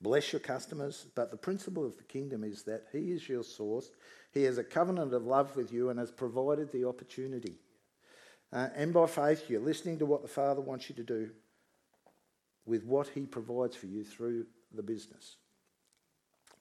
bless 0.00 0.32
your 0.32 0.40
customers. 0.40 1.06
But 1.14 1.30
the 1.30 1.36
principle 1.36 1.84
of 1.84 1.96
the 1.96 2.02
kingdom 2.02 2.42
is 2.42 2.64
that 2.64 2.86
He 2.92 3.12
is 3.12 3.28
your 3.28 3.44
source. 3.44 3.90
He 4.32 4.42
has 4.42 4.58
a 4.58 4.64
covenant 4.64 5.14
of 5.14 5.24
love 5.24 5.54
with 5.54 5.72
you 5.72 5.90
and 5.90 5.98
has 5.98 6.10
provided 6.10 6.72
the 6.72 6.86
opportunity. 6.86 7.54
Uh, 8.52 8.68
and 8.74 8.92
by 8.92 9.06
faith, 9.06 9.48
you're 9.48 9.60
listening 9.60 9.98
to 9.98 10.06
what 10.06 10.22
the 10.22 10.28
Father 10.28 10.60
wants 10.60 10.88
you 10.88 10.96
to 10.96 11.04
do 11.04 11.30
with 12.66 12.84
what 12.84 13.08
He 13.08 13.22
provides 13.26 13.76
for 13.76 13.86
you 13.86 14.02
through 14.02 14.46
the 14.74 14.82
business. 14.82 15.36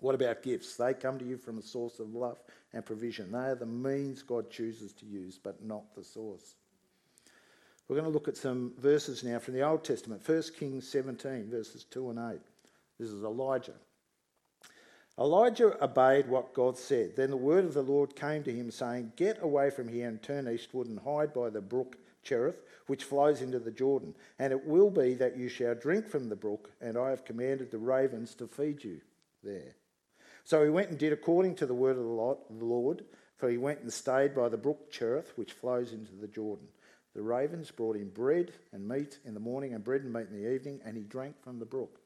What 0.03 0.15
about 0.15 0.43
gifts? 0.43 0.75
They 0.75 0.93
come 0.93 1.17
to 1.17 1.23
you 1.23 1.37
from 1.37 1.57
a 1.57 1.61
source 1.61 1.99
of 1.99 2.13
love 2.13 2.37
and 2.73 2.85
provision. 2.85 3.31
They 3.31 3.37
are 3.37 3.55
the 3.55 3.65
means 3.65 4.21
God 4.21 4.51
chooses 4.51 4.91
to 4.95 5.05
use, 5.05 5.39
but 5.41 5.63
not 5.63 5.95
the 5.95 6.03
source. 6.03 6.55
We're 7.87 7.95
going 7.95 8.11
to 8.11 8.13
look 8.13 8.27
at 8.27 8.35
some 8.35 8.73
verses 8.77 9.23
now 9.23 9.39
from 9.39 9.53
the 9.53 9.61
Old 9.61 9.85
Testament. 9.85 10.27
1 10.27 10.43
Kings 10.59 10.89
17, 10.89 11.49
verses 11.49 11.85
2 11.85 12.09
and 12.09 12.19
8. 12.19 12.41
This 12.99 13.11
is 13.11 13.23
Elijah. 13.23 13.75
Elijah 15.17 15.81
obeyed 15.81 16.27
what 16.27 16.53
God 16.53 16.77
said. 16.77 17.15
Then 17.15 17.29
the 17.29 17.37
word 17.37 17.63
of 17.63 17.73
the 17.73 17.81
Lord 17.81 18.13
came 18.13 18.43
to 18.43 18.51
him, 18.51 18.71
saying, 18.71 19.13
Get 19.15 19.41
away 19.41 19.69
from 19.69 19.87
here 19.87 20.09
and 20.09 20.21
turn 20.21 20.49
eastward 20.49 20.87
and 20.87 20.99
hide 20.99 21.33
by 21.33 21.49
the 21.49 21.61
brook 21.61 21.95
Cherith, 22.23 22.61
which 22.87 23.05
flows 23.05 23.41
into 23.41 23.59
the 23.59 23.71
Jordan. 23.71 24.15
And 24.37 24.51
it 24.51 24.65
will 24.65 24.89
be 24.89 25.13
that 25.13 25.37
you 25.37 25.47
shall 25.47 25.75
drink 25.75 26.09
from 26.09 26.27
the 26.27 26.35
brook, 26.35 26.71
and 26.81 26.97
I 26.97 27.09
have 27.11 27.23
commanded 27.23 27.71
the 27.71 27.77
ravens 27.77 28.35
to 28.35 28.47
feed 28.47 28.83
you 28.83 28.99
there. 29.41 29.75
So 30.43 30.63
he 30.63 30.69
went 30.69 30.89
and 30.89 30.99
did 30.99 31.13
according 31.13 31.55
to 31.55 31.65
the 31.65 31.73
word 31.73 31.97
of 31.97 32.03
the 32.03 32.65
Lord, 32.65 33.05
for 33.37 33.49
he 33.49 33.57
went 33.57 33.81
and 33.81 33.91
stayed 33.91 34.35
by 34.35 34.49
the 34.49 34.57
brook 34.57 34.91
Cherith, 34.91 35.33
which 35.37 35.53
flows 35.53 35.93
into 35.93 36.13
the 36.13 36.27
Jordan. 36.27 36.67
The 37.13 37.21
ravens 37.21 37.71
brought 37.71 37.95
him 37.95 38.09
bread 38.09 38.53
and 38.71 38.87
meat 38.87 39.19
in 39.23 39.33
the 39.33 39.39
morning, 39.39 39.73
and 39.73 39.83
bread 39.83 40.01
and 40.01 40.11
meat 40.11 40.27
in 40.29 40.41
the 40.41 40.53
evening, 40.53 40.81
and 40.83 40.97
he 40.97 41.03
drank 41.03 41.41
from 41.41 41.59
the 41.59 41.65
brook. 41.65 41.99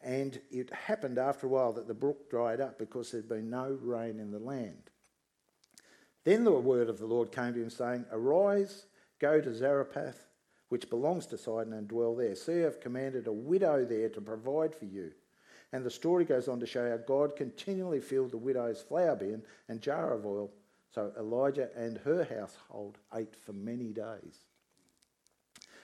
And 0.00 0.40
it 0.50 0.72
happened 0.72 1.18
after 1.18 1.46
a 1.46 1.50
while 1.50 1.72
that 1.72 1.86
the 1.86 1.94
brook 1.94 2.30
dried 2.30 2.60
up 2.60 2.78
because 2.78 3.10
there 3.10 3.20
had 3.20 3.28
been 3.28 3.50
no 3.50 3.78
rain 3.82 4.20
in 4.20 4.30
the 4.30 4.38
land. 4.38 4.90
Then 6.24 6.44
the 6.44 6.52
word 6.52 6.88
of 6.88 6.98
the 6.98 7.06
Lord 7.06 7.32
came 7.32 7.54
to 7.54 7.62
him, 7.62 7.70
saying, 7.70 8.04
Arise, 8.10 8.86
go 9.18 9.40
to 9.40 9.54
Zarephath, 9.54 10.26
which 10.68 10.90
belongs 10.90 11.26
to 11.26 11.38
Sidon, 11.38 11.72
and 11.72 11.88
dwell 11.88 12.14
there. 12.14 12.34
See, 12.34 12.60
I 12.60 12.64
have 12.64 12.80
commanded 12.80 13.26
a 13.26 13.32
widow 13.32 13.84
there 13.84 14.08
to 14.10 14.20
provide 14.20 14.74
for 14.74 14.84
you. 14.84 15.12
And 15.72 15.84
the 15.84 15.90
story 15.90 16.24
goes 16.24 16.48
on 16.48 16.60
to 16.60 16.66
show 16.66 16.88
how 16.88 16.96
God 16.96 17.36
continually 17.36 18.00
filled 18.00 18.30
the 18.30 18.38
widow's 18.38 18.80
flour 18.80 19.16
bin 19.16 19.42
and 19.68 19.80
jar 19.80 20.14
of 20.14 20.24
oil. 20.24 20.50
So 20.94 21.12
Elijah 21.18 21.68
and 21.76 21.98
her 21.98 22.24
household 22.24 22.96
ate 23.14 23.34
for 23.44 23.52
many 23.52 23.92
days. 23.92 24.46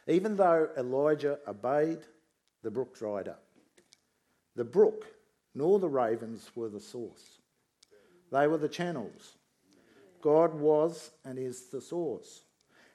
Even 0.07 0.37
though 0.37 0.69
Elijah 0.77 1.39
obeyed, 1.47 2.01
the 2.63 2.71
brook 2.71 2.97
dried 2.97 3.29
up. 3.29 3.43
The 4.57 4.65
brook 4.65 5.07
nor 5.55 5.79
the 5.79 5.89
ravens 5.89 6.51
were 6.55 6.69
the 6.69 6.81
source, 6.81 7.39
they 8.33 8.47
were 8.47 8.59
the 8.59 8.69
channels. 8.69 9.37
God 10.21 10.55
was 10.55 11.11
and 11.27 11.39
is 11.39 11.67
the 11.67 11.83
source. 11.83 12.45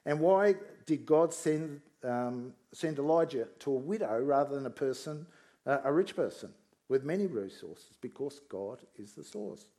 And 0.04 0.20
why 0.20 0.56
did 0.88 1.06
God 1.06 1.32
send, 1.32 1.82
um, 2.04 2.54
send 2.74 2.98
Elijah 2.98 3.48
to 3.60 3.72
a 3.72 3.76
widow 3.76 4.20
rather 4.20 4.56
than 4.56 4.66
a 4.66 4.72
person, 4.72 5.28
uh, 5.68 5.78
a 5.84 5.94
rich 5.94 6.16
person? 6.16 6.52
With 6.90 7.04
many 7.04 7.28
resources 7.28 7.98
because 8.02 8.42
God 8.50 8.80
is 8.98 9.14
the 9.14 9.24
source. 9.24 9.70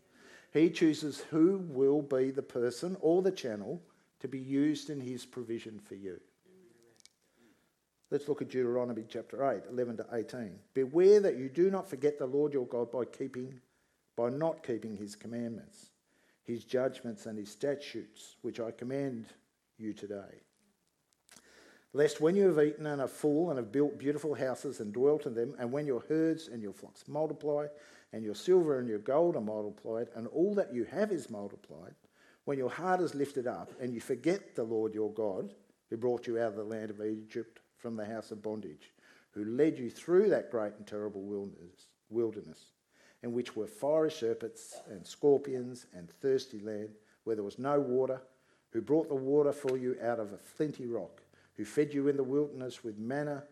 He 0.53 0.71
chooses 0.71 1.21
who 1.31 1.59
will 1.69 2.03
be 2.03 2.31
the 2.31 2.43
person 2.43 2.97
or 3.01 3.21
the 3.21 3.31
channel 3.31 3.83
to 4.21 4.29
be 4.29 4.39
used 4.39 4.91
in 4.91 5.01
his 5.01 5.27
provision 5.27 5.79
for 5.79 5.97
you. 5.97 6.21
Let's 8.11 8.29
look 8.29 8.43
at 8.43 8.49
Deuteronomy 8.49 9.05
chapter 9.09 9.49
8, 9.49 9.63
11 9.71 9.99
to 9.99 10.07
18. 10.13 10.59
Beware 10.75 11.21
that 11.21 11.37
you 11.37 11.49
do 11.49 11.71
not 11.71 11.89
forget 11.89 12.19
the 12.19 12.27
Lord 12.27 12.53
your 12.53 12.67
God 12.67 12.91
by 12.91 13.05
keeping 13.05 13.61
by 14.17 14.29
not 14.29 14.63
keeping 14.63 14.97
his 14.97 15.15
commandments, 15.15 15.91
his 16.43 16.65
judgments 16.65 17.25
and 17.27 17.39
his 17.39 17.51
statutes, 17.51 18.37
which 18.43 18.61
I 18.61 18.71
command 18.71 19.27
you 19.79 19.95
today 19.95 20.43
lest 21.93 22.21
when 22.21 22.37
you 22.37 22.47
have 22.47 22.65
eaten 22.65 22.87
and 22.87 23.01
are 23.01 23.09
full 23.09 23.51
and 23.51 23.59
have 23.59 23.73
built 23.73 23.99
beautiful 23.99 24.35
houses 24.35 24.81
and 24.81 24.93
dwelt 24.93 25.27
in 25.27 25.35
them, 25.35 25.55
and 25.59 25.73
when 25.73 25.87
your 25.87 26.05
herds 26.09 26.49
and 26.49 26.63
your 26.63 26.73
flocks 26.73 27.09
multiply, 27.09 27.67
and 28.13 28.25
your 28.25 28.35
silver 28.35 28.79
and 28.79 28.89
your 28.89 28.99
gold 28.99 29.37
are 29.37 29.41
multiplied, 29.41 30.09
and 30.15 30.27
all 30.29 30.55
that 30.55 30.75
you 30.75 30.85
have 30.85 31.13
is 31.13 31.31
multiplied, 31.31 31.95
when 32.45 32.59
your 32.59 32.71
heart 32.71 33.01
is 33.01 33.15
lifted 33.15 33.47
up, 33.47 33.73
and 33.81 33.93
you 33.95 34.01
forget 34.01 34.55
the 34.55 34.63
Lord 34.63 34.95
your 34.95 35.13
God, 35.13 35.55
who 35.89 35.97
brought 35.97 36.27
you 36.27 36.39
out 36.39 36.49
of 36.49 36.57
the 36.57 36.65
land 36.65 36.91
of 36.91 37.05
Egypt 37.05 37.61
from 37.77 37.97
the 37.97 38.05
house 38.05 38.31
of 38.31 38.43
bondage, 38.43 38.93
who 39.33 39.45
led 39.45 39.79
you 39.79 39.91
through 39.91 40.29
that 40.31 40.51
great 40.51 40.75
and 40.79 40.87
terrible 40.87 41.23
wilderness, 41.23 41.87
wilderness 42.09 42.73
in 43.23 43.33
which 43.33 43.55
were 43.55 43.67
fiery 43.67 44.11
serpents 44.11 44.81
and 44.89 45.07
scorpions 45.07 45.87
and 45.95 46.11
thirsty 46.11 46.61
land, 46.61 46.91
where 47.25 47.37
there 47.37 47.45
was 47.45 47.59
no 47.59 47.79
water, 47.79 48.21
who 48.71 48.81
brought 48.81 49.09
the 49.09 49.15
water 49.15 49.53
for 49.53 49.77
you 49.77 49.97
out 50.03 50.19
of 50.19 50.33
a 50.33 50.39
flinty 50.39 50.87
rock 50.87 51.21
who 51.61 51.67
fed 51.67 51.93
you 51.93 52.09
in 52.09 52.17
the 52.17 52.25
wilderness 52.25 52.83
with 52.83 52.97
manna 52.97 53.45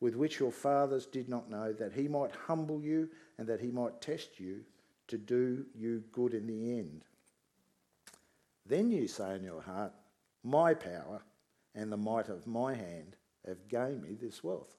with 0.00 0.14
which 0.16 0.40
your 0.40 0.50
fathers 0.50 1.04
did 1.04 1.28
not 1.28 1.50
know, 1.50 1.70
that 1.74 1.92
he 1.92 2.08
might 2.08 2.32
humble 2.32 2.80
you 2.80 3.10
and 3.36 3.46
that 3.46 3.60
he 3.60 3.70
might 3.70 4.00
test 4.00 4.40
you 4.40 4.62
to 5.06 5.18
do 5.18 5.66
you 5.76 6.02
good 6.12 6.32
in 6.32 6.46
the 6.46 6.78
end. 6.78 7.04
Then 8.64 8.90
you 8.90 9.06
say 9.06 9.34
in 9.34 9.44
your 9.44 9.60
heart, 9.60 9.92
My 10.42 10.72
power 10.72 11.20
and 11.74 11.92
the 11.92 11.98
might 11.98 12.30
of 12.30 12.46
my 12.46 12.72
hand 12.72 13.16
have 13.46 13.68
gained 13.68 14.02
me 14.02 14.16
this 14.18 14.42
wealth. 14.42 14.74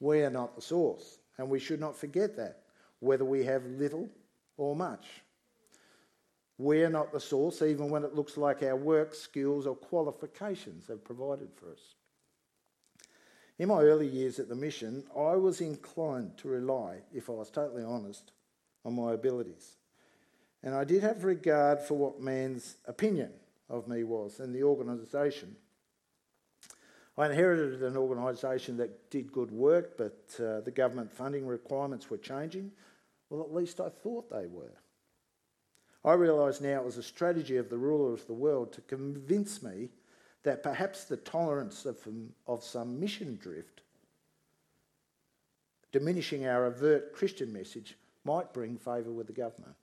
We 0.00 0.22
are 0.22 0.30
not 0.30 0.56
the 0.56 0.62
source, 0.62 1.18
and 1.36 1.50
we 1.50 1.58
should 1.58 1.80
not 1.80 1.94
forget 1.94 2.34
that, 2.38 2.62
whether 3.00 3.26
we 3.26 3.44
have 3.44 3.66
little 3.66 4.08
or 4.56 4.74
much. 4.74 5.06
We're 6.60 6.90
not 6.90 7.10
the 7.10 7.20
source, 7.20 7.62
even 7.62 7.88
when 7.88 8.04
it 8.04 8.14
looks 8.14 8.36
like 8.36 8.62
our 8.62 8.76
work, 8.76 9.14
skills, 9.14 9.66
or 9.66 9.74
qualifications 9.74 10.88
have 10.88 11.02
provided 11.02 11.48
for 11.56 11.72
us. 11.72 11.94
In 13.58 13.68
my 13.68 13.80
early 13.80 14.06
years 14.06 14.38
at 14.38 14.50
the 14.50 14.54
mission, 14.54 15.04
I 15.16 15.36
was 15.36 15.62
inclined 15.62 16.36
to 16.36 16.48
rely, 16.48 16.98
if 17.14 17.30
I 17.30 17.32
was 17.32 17.48
totally 17.48 17.82
honest, 17.82 18.32
on 18.84 18.94
my 18.94 19.14
abilities. 19.14 19.76
And 20.62 20.74
I 20.74 20.84
did 20.84 21.02
have 21.02 21.24
regard 21.24 21.80
for 21.80 21.96
what 21.96 22.20
man's 22.20 22.76
opinion 22.84 23.32
of 23.70 23.88
me 23.88 24.04
was 24.04 24.38
and 24.38 24.54
the 24.54 24.64
organisation. 24.64 25.56
I 27.16 27.24
inherited 27.24 27.82
an 27.82 27.96
organisation 27.96 28.76
that 28.76 29.08
did 29.08 29.32
good 29.32 29.50
work, 29.50 29.96
but 29.96 30.38
uh, 30.38 30.60
the 30.60 30.72
government 30.72 31.10
funding 31.10 31.46
requirements 31.46 32.10
were 32.10 32.18
changing. 32.18 32.70
Well, 33.30 33.40
at 33.40 33.54
least 33.54 33.80
I 33.80 33.88
thought 33.88 34.28
they 34.28 34.44
were. 34.46 34.76
I 36.04 36.14
realise 36.14 36.60
now 36.60 36.80
it 36.80 36.84
was 36.84 36.96
a 36.96 37.02
strategy 37.02 37.56
of 37.56 37.68
the 37.68 37.76
ruler 37.76 38.14
of 38.14 38.26
the 38.26 38.32
world 38.32 38.72
to 38.72 38.80
convince 38.82 39.62
me 39.62 39.90
that 40.42 40.62
perhaps 40.62 41.04
the 41.04 41.18
tolerance 41.18 41.84
of, 41.84 41.98
um, 42.06 42.30
of 42.46 42.64
some 42.64 42.98
mission 42.98 43.38
drift, 43.40 43.82
diminishing 45.92 46.46
our 46.46 46.64
overt 46.64 47.12
Christian 47.12 47.52
message, 47.52 47.96
might 48.24 48.54
bring 48.54 48.78
favour 48.78 49.10
with 49.10 49.26
the 49.26 49.32
government. 49.32 49.74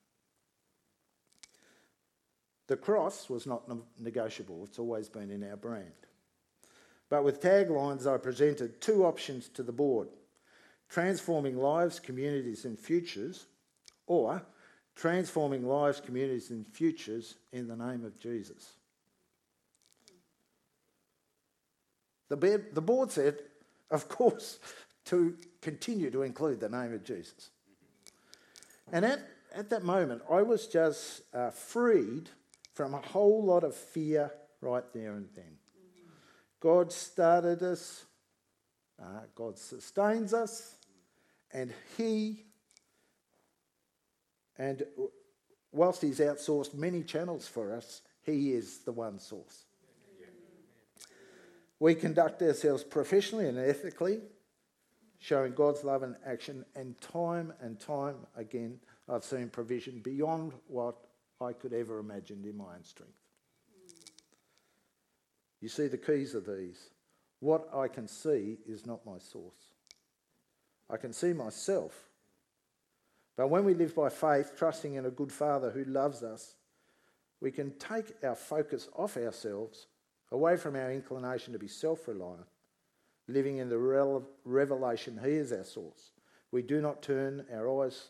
The 2.66 2.76
cross 2.76 3.30
was 3.30 3.46
not 3.46 3.70
negotiable, 3.98 4.64
it's 4.64 4.78
always 4.78 5.08
been 5.08 5.30
in 5.30 5.48
our 5.48 5.56
brand. 5.56 5.92
But 7.08 7.24
with 7.24 7.40
taglines, 7.40 8.06
I 8.06 8.18
presented 8.18 8.80
two 8.80 9.04
options 9.04 9.48
to 9.50 9.62
the 9.62 9.72
board 9.72 10.08
transforming 10.88 11.56
lives, 11.58 12.00
communities, 12.00 12.64
and 12.64 12.78
futures, 12.78 13.46
or 14.06 14.42
transforming 14.98 15.64
lives, 15.64 16.00
communities, 16.00 16.50
and 16.50 16.66
futures 16.66 17.36
in 17.52 17.68
the 17.68 17.76
name 17.76 18.04
of 18.04 18.18
Jesus. 18.18 18.72
The, 22.28 22.62
the 22.72 22.80
board 22.80 23.12
said, 23.12 23.38
of 23.90 24.08
course, 24.08 24.58
to 25.06 25.36
continue 25.62 26.10
to 26.10 26.22
include 26.22 26.60
the 26.60 26.68
name 26.68 26.92
of 26.92 27.04
Jesus. 27.04 27.50
And 28.92 29.04
at, 29.04 29.20
at 29.54 29.70
that 29.70 29.84
moment, 29.84 30.22
I 30.30 30.42
was 30.42 30.66
just 30.66 31.22
uh, 31.32 31.50
freed 31.50 32.28
from 32.74 32.92
a 32.92 33.00
whole 33.00 33.44
lot 33.44 33.62
of 33.62 33.76
fear 33.76 34.32
right 34.60 34.84
there 34.92 35.14
and 35.14 35.28
then. 35.34 35.58
God 36.60 36.92
started 36.92 37.62
us, 37.62 38.04
uh, 39.00 39.20
God 39.36 39.58
sustains 39.58 40.34
us, 40.34 40.74
and 41.52 41.72
He, 41.96 42.46
and 44.58 44.82
whilst 45.72 46.02
He's 46.02 46.18
outsourced 46.18 46.74
many 46.74 47.02
channels 47.02 47.46
for 47.46 47.72
us, 47.72 48.02
He 48.24 48.52
is 48.52 48.78
the 48.78 48.92
one 48.92 49.18
source. 49.18 49.64
We 51.80 51.94
conduct 51.94 52.42
ourselves 52.42 52.82
professionally 52.82 53.48
and 53.48 53.58
ethically, 53.58 54.20
showing 55.20 55.54
God's 55.54 55.84
love 55.84 56.02
and 56.02 56.16
action, 56.26 56.64
and 56.74 57.00
time 57.00 57.52
and 57.60 57.78
time 57.78 58.16
again, 58.36 58.80
I've 59.08 59.24
seen 59.24 59.48
provision 59.48 60.00
beyond 60.00 60.52
what 60.66 60.96
I 61.40 61.52
could 61.52 61.72
ever 61.72 61.98
imagine 61.98 62.44
in 62.44 62.56
my 62.56 62.74
own 62.74 62.84
strength. 62.84 63.12
You 65.60 65.68
see, 65.68 65.86
the 65.86 65.98
keys 65.98 66.34
are 66.34 66.40
these. 66.40 66.90
What 67.40 67.68
I 67.74 67.88
can 67.88 68.08
see 68.08 68.58
is 68.66 68.86
not 68.86 69.06
my 69.06 69.18
source. 69.18 69.72
I 70.90 70.96
can 70.96 71.12
see 71.12 71.32
myself. 71.32 72.07
But 73.38 73.50
when 73.50 73.64
we 73.64 73.72
live 73.72 73.94
by 73.94 74.08
faith, 74.08 74.54
trusting 74.56 74.94
in 74.94 75.06
a 75.06 75.12
good 75.12 75.30
Father 75.30 75.70
who 75.70 75.84
loves 75.84 76.24
us, 76.24 76.56
we 77.40 77.52
can 77.52 77.70
take 77.78 78.12
our 78.24 78.34
focus 78.34 78.88
off 78.96 79.16
ourselves, 79.16 79.86
away 80.32 80.56
from 80.56 80.74
our 80.74 80.90
inclination 80.90 81.52
to 81.52 81.58
be 81.58 81.68
self 81.68 82.08
reliant, 82.08 82.48
living 83.28 83.58
in 83.58 83.68
the 83.68 84.24
revelation 84.44 85.20
He 85.22 85.30
is 85.30 85.52
our 85.52 85.62
source. 85.62 86.10
We 86.50 86.62
do 86.62 86.80
not 86.80 87.00
turn 87.00 87.46
our 87.54 87.84
eyes 87.84 88.08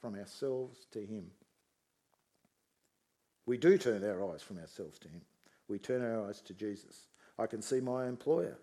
from 0.00 0.14
ourselves 0.14 0.86
to 0.92 1.00
Him. 1.00 1.26
We 3.44 3.58
do 3.58 3.76
turn 3.76 4.02
our 4.02 4.32
eyes 4.32 4.42
from 4.42 4.56
ourselves 4.56 4.98
to 5.00 5.08
Him. 5.08 5.20
We 5.68 5.80
turn 5.80 6.02
our 6.02 6.26
eyes 6.26 6.40
to 6.40 6.54
Jesus. 6.54 7.08
I 7.38 7.44
can 7.44 7.60
see 7.60 7.80
my 7.80 8.08
employer. 8.08 8.56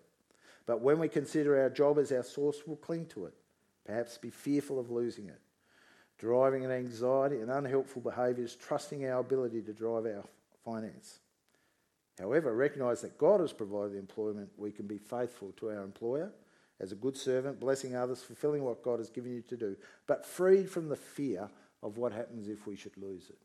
But 0.66 0.80
when 0.80 0.98
we 0.98 1.08
consider 1.08 1.60
our 1.60 1.70
job 1.70 2.00
as 2.00 2.10
our 2.10 2.24
source, 2.24 2.62
we'll 2.66 2.78
cling 2.78 3.06
to 3.06 3.26
it, 3.26 3.34
perhaps 3.84 4.18
be 4.18 4.30
fearful 4.30 4.80
of 4.80 4.90
losing 4.90 5.28
it, 5.28 5.40
driving 6.20 6.66
an 6.66 6.70
anxiety 6.70 7.40
and 7.40 7.50
unhelpful 7.50 8.02
behaviours, 8.02 8.54
trusting 8.54 9.06
our 9.06 9.20
ability 9.20 9.62
to 9.62 9.72
drive 9.72 10.04
our 10.04 10.24
finance. 10.64 11.20
However, 12.18 12.54
recognise 12.54 13.00
that 13.00 13.16
God 13.16 13.40
has 13.40 13.54
provided 13.54 13.96
employment, 13.96 14.50
we 14.58 14.70
can 14.70 14.86
be 14.86 14.98
faithful 14.98 15.52
to 15.56 15.70
our 15.70 15.82
employer 15.82 16.30
as 16.78 16.92
a 16.92 16.96
good 16.96 17.16
servant, 17.16 17.58
blessing 17.58 17.96
others, 17.96 18.22
fulfilling 18.22 18.62
what 18.62 18.82
God 18.82 18.98
has 18.98 19.08
given 19.08 19.32
you 19.32 19.40
to 19.48 19.56
do, 19.56 19.76
but 20.06 20.26
freed 20.26 20.68
from 20.68 20.90
the 20.90 20.96
fear 20.96 21.48
of 21.82 21.96
what 21.96 22.12
happens 22.12 22.48
if 22.48 22.66
we 22.66 22.76
should 22.76 22.96
lose 22.98 23.30
it. 23.30 23.38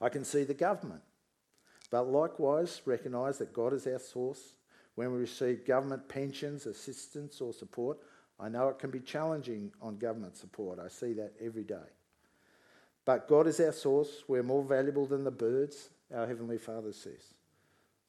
I 0.00 0.08
can 0.08 0.24
see 0.24 0.42
the 0.42 0.54
government, 0.54 1.02
but 1.92 2.08
likewise 2.08 2.80
recognise 2.86 3.38
that 3.38 3.52
God 3.52 3.72
is 3.72 3.86
our 3.86 4.00
source. 4.00 4.54
When 4.96 5.12
we 5.12 5.20
receive 5.20 5.64
government 5.64 6.08
pensions, 6.08 6.66
assistance, 6.66 7.40
or 7.40 7.52
support, 7.52 7.98
I 8.40 8.48
know 8.48 8.68
it 8.68 8.78
can 8.78 8.90
be 8.90 9.00
challenging 9.00 9.70
on 9.82 9.98
government 9.98 10.36
support. 10.36 10.78
I 10.78 10.88
see 10.88 11.12
that 11.14 11.34
every 11.40 11.64
day. 11.64 11.76
But 13.04 13.28
God 13.28 13.46
is 13.46 13.60
our 13.60 13.72
source. 13.72 14.24
We're 14.28 14.42
more 14.42 14.64
valuable 14.64 15.06
than 15.06 15.24
the 15.24 15.30
birds, 15.30 15.90
our 16.14 16.26
Heavenly 16.26 16.58
Father 16.58 16.92
says. 16.92 17.34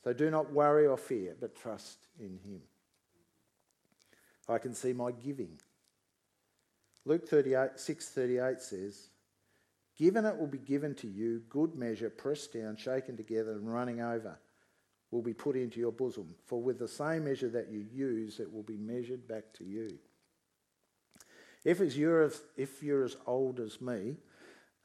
So 0.04 0.14
do 0.14 0.32
not 0.32 0.52
worry 0.52 0.88
or 0.88 0.98
fear, 0.98 1.36
but 1.40 1.56
trust 1.56 1.98
in 2.20 2.40
Him. 2.46 2.62
I 4.48 4.58
can 4.58 4.74
see 4.74 4.94
my 4.94 5.12
giving. 5.12 5.60
Luke 7.06 7.28
38, 7.28 7.76
6.38 7.78 8.60
says, 8.60 9.10
Given 9.98 10.26
it 10.26 10.38
will 10.38 10.48
be 10.48 10.58
given 10.58 10.96
to 10.96 11.08
you, 11.08 11.42
good 11.50 11.76
measure, 11.76 12.10
pressed 12.10 12.54
down, 12.54 12.76
shaken 12.76 13.18
together, 13.18 13.52
and 13.52 13.72
running 13.72 14.02
over, 14.02 14.38
will 15.12 15.22
be 15.22 15.34
put 15.34 15.56
into 15.56 15.80
your 15.80 15.92
bosom. 15.92 16.34
For 16.46 16.62
with 16.62 16.80
the 16.80 16.88
same 16.88 17.26
measure 17.26 17.50
that 17.50 17.70
you 17.70 17.86
use, 17.94 18.40
it 18.40 18.52
will 18.52 18.64
be 18.64 18.78
measured 18.78 19.28
back 19.28 19.52
to 19.56 19.64
you. 19.64 20.00
If, 21.64 21.80
as 21.82 21.98
you're, 21.98 22.32
if 22.58 22.82
you're 22.82 23.04
as 23.04 23.18
old 23.28 23.60
as 23.60 23.82
me, 23.82 24.18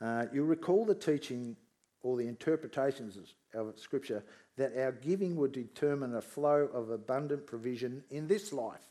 uh, 0.00 0.26
you 0.32 0.44
recall 0.44 0.84
the 0.84 0.94
teaching 0.94 1.56
or 2.02 2.16
the 2.16 2.28
interpretations 2.28 3.18
of 3.54 3.78
Scripture 3.78 4.22
that 4.56 4.76
our 4.76 4.92
giving 4.92 5.36
would 5.36 5.52
determine 5.52 6.14
a 6.14 6.20
flow 6.20 6.68
of 6.72 6.90
abundant 6.90 7.46
provision 7.46 8.04
in 8.10 8.26
this 8.26 8.52
life. 8.52 8.88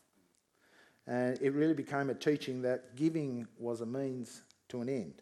And 1.08 1.40
it 1.42 1.54
really 1.54 1.74
became 1.74 2.10
a 2.10 2.16
teaching 2.16 2.64
that 2.64 2.96
giving 2.96 3.48
was 3.58 3.82
a 3.82 3.86
means 3.86 4.42
to 4.70 4.82
an 4.82 4.90
end. 4.90 5.22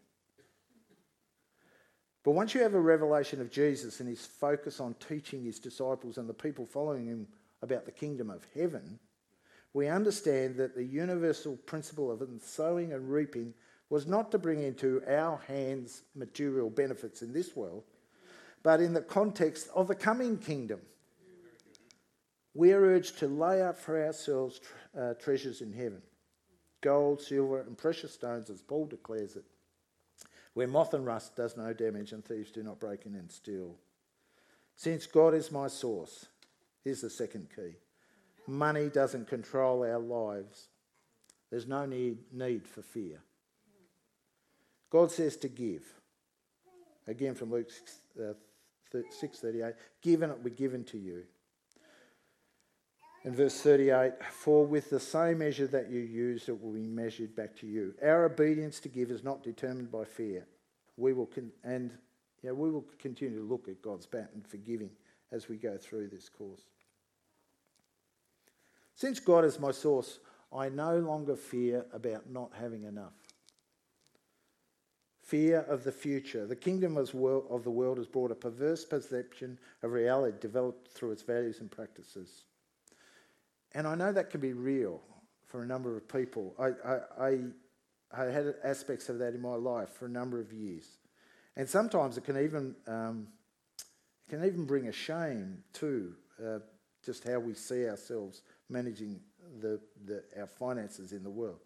But 2.24 2.32
once 2.32 2.54
you 2.54 2.62
have 2.62 2.74
a 2.74 2.80
revelation 2.80 3.42
of 3.42 3.52
Jesus 3.52 4.00
and 4.00 4.08
his 4.08 4.26
focus 4.26 4.80
on 4.80 4.96
teaching 4.96 5.44
his 5.44 5.60
disciples 5.60 6.18
and 6.18 6.28
the 6.28 6.34
people 6.34 6.66
following 6.66 7.06
him 7.06 7.28
about 7.62 7.86
the 7.86 7.92
kingdom 7.92 8.30
of 8.30 8.48
heaven, 8.56 9.00
we 9.74 9.88
understand 9.88 10.56
that 10.58 10.76
the 10.76 10.84
universal 10.84 11.56
principle 11.56 12.12
of 12.12 12.22
sowing 12.44 12.94
and 12.94 13.10
reaping 13.10 13.54
was 13.90 14.08
not 14.08 14.32
to 14.32 14.38
bring 14.38 14.62
into 14.62 15.02
our 15.08 15.38
hands 15.48 16.04
material 16.16 16.70
benefits 16.70 17.22
in 17.22 17.34
this 17.34 17.56
world, 17.56 17.84
but 18.62 18.82
in 18.82 18.94
the 18.94 19.02
context 19.02 19.68
of 19.76 19.88
the 19.88 19.96
coming 19.96 20.38
kingdom. 20.38 20.80
We 22.54 22.72
are 22.74 22.82
urged 22.82 23.18
to 23.20 23.28
lay 23.28 23.64
up 23.64 23.78
for 23.78 24.04
ourselves 24.04 24.62
uh, 24.98 25.16
treasures 25.16 25.62
in 25.62 25.74
heaven 25.74 26.02
gold, 26.82 27.22
silver, 27.22 27.62
and 27.62 27.78
precious 27.78 28.14
stones, 28.14 28.50
as 28.50 28.62
Paul 28.62 28.88
declares 28.88 29.38
it, 29.38 29.46
where 30.54 30.68
moth 30.68 30.94
and 30.94 31.06
rust 31.06 31.36
does 31.36 31.56
no 31.56 31.72
damage 31.72 32.12
and 32.12 32.24
thieves 32.26 32.52
do 32.52 32.62
not 32.62 32.80
break 32.80 33.06
in 33.06 33.16
and 33.16 33.32
steal. 33.32 33.78
Since 34.76 35.06
God 35.06 35.34
is 35.34 35.50
my 35.50 35.68
source, 35.68 36.26
here's 36.84 37.00
the 37.00 37.10
second 37.10 37.48
key 37.56 37.76
money 38.48 38.90
doesn't 38.90 39.28
control 39.28 39.84
our 39.84 40.00
lives. 40.00 40.68
There's 41.50 41.68
no 41.68 41.86
need, 41.86 42.18
need 42.32 42.68
for 42.68 42.82
fear. 42.82 43.22
God 44.90 45.12
says 45.12 45.38
to 45.38 45.48
give. 45.48 45.84
Again 47.08 47.36
from 47.36 47.52
Luke 47.52 47.70
6:38, 48.16 49.64
uh, 49.64 49.72
given 50.02 50.30
it 50.30 50.38
will 50.38 50.44
be 50.44 50.52
given 50.52 50.84
to 50.86 50.98
you. 50.98 51.26
In 53.26 53.34
verse 53.34 53.62
38, 53.62 54.14
for 54.32 54.66
with 54.66 54.90
the 54.90 55.00
same 55.00 55.40
measure 55.40 55.68
that 55.68 55.90
you 55.90 56.00
use, 56.00 56.50
it 56.50 56.62
will 56.62 56.74
be 56.74 56.86
measured 56.86 57.36
back 57.36 57.56
to 57.58 57.68
you. 57.68 57.96
Our 58.04 58.26
obedience 58.26 58.80
to 58.82 58.90
give 58.90 59.12
is 59.12 59.24
not 59.24 59.44
determined 59.44 59.92
by 59.92 60.04
fear. 60.04 60.46
We 60.98 61.14
will 61.14 61.28
con- 61.28 61.52
and 61.64 61.92
you 62.42 62.50
know, 62.50 62.56
we 62.56 62.70
will 62.70 62.86
continue 63.00 63.40
to 63.40 63.46
look 63.46 63.68
at 63.70 63.82
God's 63.82 64.06
pattern 64.06 64.44
for 64.48 64.58
giving 64.58 64.90
as 65.32 65.48
we 65.48 65.56
go 65.58 65.78
through 65.78 66.10
this 66.10 66.28
course. 66.28 66.66
Since 68.96 69.20
God 69.20 69.46
is 69.46 69.60
my 69.60 69.72
source, 69.72 70.20
I 70.56 70.70
no 70.70 71.00
longer 71.00 71.36
fear 71.36 71.86
about 71.94 72.30
not 72.30 72.52
having 72.60 72.84
enough. 72.84 73.14
Fear 75.24 75.60
of 75.62 75.84
the 75.84 75.92
future. 75.92 76.46
The 76.46 76.56
kingdom 76.56 76.98
of 76.98 77.12
the 77.12 77.72
world 77.72 77.98
has 77.98 78.08
brought 78.08 78.32
a 78.32 78.36
perverse 78.36 78.86
perception 78.86 79.58
of 79.82 79.92
reality 79.92 80.38
developed 80.40 80.90
through 80.90 81.12
its 81.12 81.24
values 81.24 81.60
and 81.60 81.72
practices. 81.72 82.44
And 83.74 83.88
I 83.88 83.96
know 83.96 84.12
that 84.12 84.30
can 84.30 84.42
be 84.42 84.54
real 84.54 85.02
for 85.46 85.64
a 85.64 85.66
number 85.66 85.96
of 85.96 86.08
people. 86.08 86.54
I, 86.60 86.68
I, 86.88 87.00
I, 87.20 87.40
I 88.16 88.24
had 88.26 88.56
aspects 88.64 89.10
of 89.10 89.18
that 89.20 89.34
in 89.34 89.42
my 89.42 89.56
life 89.56 89.90
for 89.90 90.06
a 90.06 90.10
number 90.10 90.40
of 90.40 90.52
years. 90.52 90.98
And 91.56 91.68
sometimes 91.68 92.18
it 92.18 92.26
can 92.26 92.44
even, 92.44 92.76
um, 92.88 93.28
it 94.28 94.32
can 94.32 94.46
even 94.46 94.66
bring 94.66 94.88
a 94.88 94.92
shame 94.92 95.64
to 95.74 96.14
uh, 96.44 96.60
just 97.04 97.24
how 97.24 97.40
we 97.40 97.54
see 97.54 97.88
ourselves 97.88 98.42
managing 98.74 99.22
the, 99.62 99.80
the, 100.06 100.24
our 100.38 100.48
finances 100.48 101.14
in 101.14 101.24
the 101.24 101.30
world. 101.30 101.60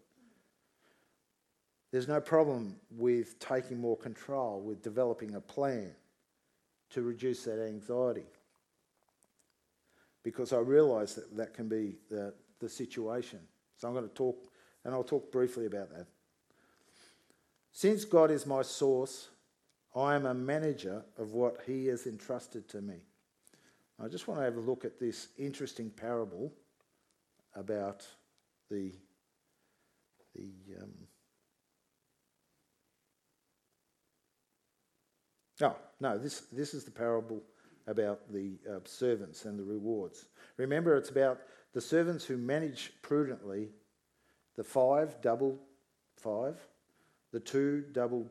There's 1.90 2.06
no 2.06 2.20
problem 2.20 2.76
with 2.90 3.38
taking 3.38 3.80
more 3.80 3.96
control, 3.96 4.60
with 4.60 4.82
developing 4.82 5.34
a 5.34 5.40
plan 5.40 5.90
to 6.90 7.02
reduce 7.02 7.44
that 7.44 7.64
anxiety 7.66 8.26
because 10.22 10.52
I 10.52 10.58
realise 10.58 11.14
that 11.14 11.34
that 11.36 11.54
can 11.54 11.68
be 11.68 11.96
the, 12.10 12.34
the 12.60 12.68
situation. 12.68 13.40
So 13.78 13.88
I'm 13.88 13.94
going 13.94 14.08
to 14.08 14.14
talk, 14.14 14.36
and 14.84 14.94
I'll 14.94 15.04
talk 15.04 15.32
briefly 15.32 15.66
about 15.66 15.90
that. 15.90 16.06
Since 17.72 18.04
God 18.04 18.30
is 18.30 18.44
my 18.44 18.62
source, 18.62 19.28
I 19.96 20.14
am 20.14 20.26
a 20.26 20.34
manager 20.34 21.02
of 21.16 21.32
what 21.32 21.60
He 21.66 21.86
has 21.86 22.06
entrusted 22.06 22.68
to 22.70 22.82
me. 22.82 22.96
I 24.02 24.08
just 24.08 24.28
want 24.28 24.40
to 24.40 24.44
have 24.44 24.56
a 24.56 24.60
look 24.60 24.84
at 24.84 25.00
this 25.00 25.28
interesting 25.38 25.90
parable 25.90 26.52
about 27.54 28.06
the 28.70 28.92
the 30.34 30.50
um, 30.80 30.92
oh 35.62 35.76
no 36.00 36.18
this 36.18 36.42
this 36.52 36.74
is 36.74 36.84
the 36.84 36.90
parable 36.90 37.42
about 37.88 38.30
the 38.32 38.58
uh, 38.70 38.78
servants 38.84 39.46
and 39.46 39.58
the 39.58 39.64
rewards. 39.64 40.26
Remember, 40.58 40.96
it's 40.96 41.08
about 41.10 41.40
the 41.72 41.80
servants 41.80 42.24
who 42.24 42.36
manage 42.36 42.92
prudently 43.02 43.70
the 44.56 44.64
five 44.64 45.20
double 45.22 45.58
five, 46.16 46.56
the 47.32 47.40
two 47.40 47.84
double 47.92 48.26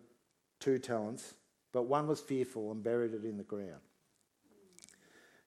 two 0.59 0.77
talents, 0.77 1.33
but 1.73 1.83
one 1.83 2.07
was 2.07 2.19
fearful 2.19 2.71
and 2.71 2.83
buried 2.83 3.13
it 3.13 3.23
in 3.25 3.37
the 3.37 3.43
ground. 3.43 3.81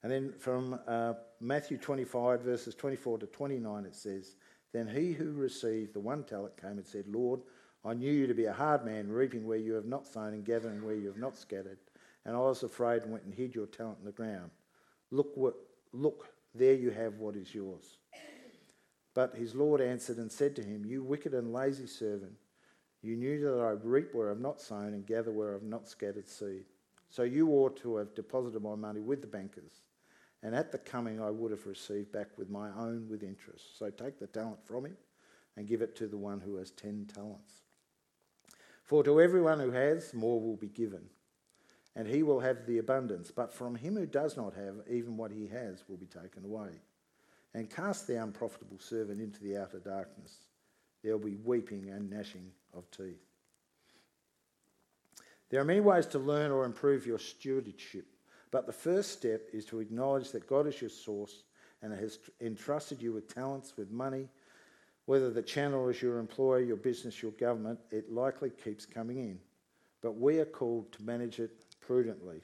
And 0.02 0.10
then 0.10 0.32
from 0.38 0.78
uh, 0.88 1.14
Matthew 1.40 1.78
25, 1.78 2.42
verses 2.42 2.74
24 2.74 3.18
to 3.18 3.26
29, 3.26 3.84
it 3.86 3.94
says, 3.94 4.36
Then 4.72 4.86
he 4.86 5.12
who 5.12 5.32
received 5.32 5.94
the 5.94 6.00
one 6.00 6.24
talent 6.24 6.60
came 6.60 6.72
and 6.72 6.86
said, 6.86 7.06
Lord, 7.08 7.40
I 7.84 7.94
knew 7.94 8.12
you 8.12 8.26
to 8.26 8.34
be 8.34 8.44
a 8.44 8.52
hard 8.52 8.84
man, 8.84 9.10
reaping 9.10 9.46
where 9.46 9.56
you 9.56 9.72
have 9.72 9.86
not 9.86 10.06
sown 10.06 10.34
and 10.34 10.44
gathering 10.44 10.84
where 10.84 10.96
you 10.96 11.06
have 11.06 11.16
not 11.16 11.36
scattered. 11.36 11.78
And 12.26 12.36
I 12.36 12.40
was 12.40 12.62
afraid 12.62 13.02
and 13.02 13.12
went 13.12 13.24
and 13.24 13.34
hid 13.34 13.54
your 13.54 13.66
talent 13.66 13.98
in 14.00 14.04
the 14.04 14.12
ground. 14.12 14.50
Look, 15.10 15.34
what, 15.34 15.54
look, 15.92 16.28
there 16.54 16.74
you 16.74 16.90
have 16.90 17.14
what 17.14 17.36
is 17.36 17.54
yours. 17.54 17.96
But 19.14 19.34
his 19.34 19.54
Lord 19.54 19.80
answered 19.80 20.18
and 20.18 20.30
said 20.30 20.54
to 20.56 20.62
him, 20.62 20.84
You 20.84 21.02
wicked 21.02 21.32
and 21.32 21.52
lazy 21.52 21.86
servant, 21.86 22.32
you 23.02 23.16
knew 23.16 23.40
that 23.40 23.60
I 23.60 23.70
reap 23.82 24.14
where 24.14 24.30
I've 24.30 24.40
not 24.40 24.60
sown 24.60 24.92
and 24.92 25.06
gather 25.06 25.32
where 25.32 25.54
I've 25.54 25.62
not 25.62 25.88
scattered 25.88 26.28
seed. 26.28 26.64
So 27.08 27.22
you 27.22 27.48
ought 27.50 27.76
to 27.78 27.96
have 27.96 28.14
deposited 28.14 28.62
my 28.62 28.76
money 28.76 29.00
with 29.00 29.20
the 29.22 29.26
bankers, 29.26 29.80
and 30.42 30.54
at 30.54 30.72
the 30.72 30.78
coming 30.78 31.20
I 31.20 31.30
would 31.30 31.50
have 31.50 31.66
received 31.66 32.12
back 32.12 32.28
with 32.36 32.48
my 32.50 32.70
own 32.70 33.06
with 33.08 33.22
interest. 33.22 33.78
So 33.78 33.90
take 33.90 34.18
the 34.18 34.26
talent 34.26 34.64
from 34.64 34.86
him 34.86 34.96
and 35.56 35.66
give 35.66 35.82
it 35.82 35.96
to 35.96 36.06
the 36.06 36.16
one 36.16 36.40
who 36.40 36.56
has 36.56 36.70
ten 36.70 37.06
talents. 37.12 37.54
For 38.84 39.04
to 39.04 39.20
everyone 39.20 39.60
who 39.60 39.70
has, 39.70 40.12
more 40.14 40.40
will 40.40 40.56
be 40.56 40.68
given, 40.68 41.02
and 41.94 42.08
he 42.08 42.22
will 42.22 42.40
have 42.40 42.66
the 42.66 42.78
abundance. 42.78 43.30
But 43.30 43.52
from 43.52 43.76
him 43.76 43.94
who 43.94 44.06
does 44.06 44.36
not 44.36 44.54
have, 44.54 44.76
even 44.88 45.16
what 45.16 45.30
he 45.30 45.46
has 45.48 45.84
will 45.88 45.96
be 45.96 46.06
taken 46.06 46.44
away. 46.44 46.70
And 47.54 47.68
cast 47.68 48.06
the 48.06 48.22
unprofitable 48.22 48.78
servant 48.78 49.20
into 49.20 49.42
the 49.42 49.56
outer 49.56 49.80
darkness. 49.80 50.32
There 51.02 51.16
will 51.16 51.24
be 51.24 51.36
weeping 51.36 51.90
and 51.90 52.10
gnashing 52.10 52.50
of 52.74 52.90
teeth. 52.90 53.22
There 55.50 55.60
are 55.60 55.64
many 55.64 55.80
ways 55.80 56.06
to 56.06 56.18
learn 56.18 56.52
or 56.52 56.64
improve 56.64 57.06
your 57.06 57.18
stewardship, 57.18 58.06
but 58.50 58.66
the 58.66 58.72
first 58.72 59.12
step 59.12 59.42
is 59.52 59.64
to 59.66 59.80
acknowledge 59.80 60.30
that 60.32 60.48
God 60.48 60.66
is 60.66 60.80
your 60.80 60.90
source 60.90 61.44
and 61.82 61.92
has 61.92 62.18
entrusted 62.40 63.00
you 63.00 63.12
with 63.12 63.32
talents, 63.32 63.76
with 63.76 63.90
money. 63.90 64.28
Whether 65.06 65.30
the 65.30 65.42
channel 65.42 65.88
is 65.88 66.02
your 66.02 66.18
employer, 66.18 66.60
your 66.60 66.76
business, 66.76 67.22
your 67.22 67.32
government, 67.32 67.78
it 67.90 68.12
likely 68.12 68.50
keeps 68.50 68.84
coming 68.84 69.18
in. 69.18 69.38
But 70.02 70.16
we 70.16 70.38
are 70.38 70.44
called 70.44 70.92
to 70.92 71.02
manage 71.02 71.38
it 71.38 71.64
prudently. 71.80 72.42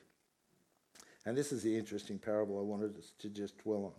And 1.25 1.37
this 1.37 1.53
is 1.53 1.63
the 1.63 1.77
interesting 1.77 2.19
parable 2.19 2.59
I 2.59 2.63
wanted 2.63 2.95
to 3.19 3.29
just 3.29 3.59
dwell 3.59 3.85
on. 3.87 3.93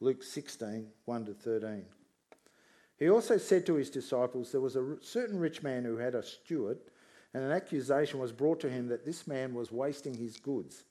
Luke 0.00 0.22
16, 0.22 0.88
1 1.04 1.24
to 1.26 1.32
13. 1.32 1.84
He 2.98 3.08
also 3.08 3.38
said 3.38 3.64
to 3.66 3.74
his 3.74 3.88
disciples, 3.88 4.50
There 4.50 4.60
was 4.60 4.76
a 4.76 4.96
certain 5.00 5.38
rich 5.38 5.62
man 5.62 5.84
who 5.84 5.96
had 5.96 6.14
a 6.14 6.22
steward, 6.22 6.78
and 7.34 7.42
an 7.42 7.52
accusation 7.52 8.18
was 8.18 8.32
brought 8.32 8.60
to 8.60 8.70
him 8.70 8.88
that 8.88 9.04
this 9.04 9.26
man 9.26 9.54
was 9.54 9.72
wasting 9.72 10.16
his 10.16 10.36
goods. 10.36 10.84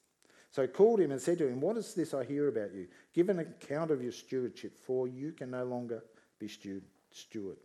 So 0.52 0.62
he 0.62 0.68
called 0.68 1.00
him 1.00 1.12
and 1.12 1.22
said 1.22 1.38
to 1.38 1.48
him, 1.48 1.62
What 1.62 1.78
is 1.78 1.94
this 1.94 2.14
I 2.14 2.24
hear 2.24 2.50
about 2.50 2.74
you? 2.74 2.88
Give 3.14 3.30
an 3.30 3.40
account 3.40 3.90
of 3.90 4.04
your 4.04 4.12
stewardship, 4.12 4.78
for 4.86 5.08
you 5.08 5.32
can 5.32 5.52
no 5.52 5.64
longer 5.64 6.04
be 6.40 6.48
steward. 6.48 7.58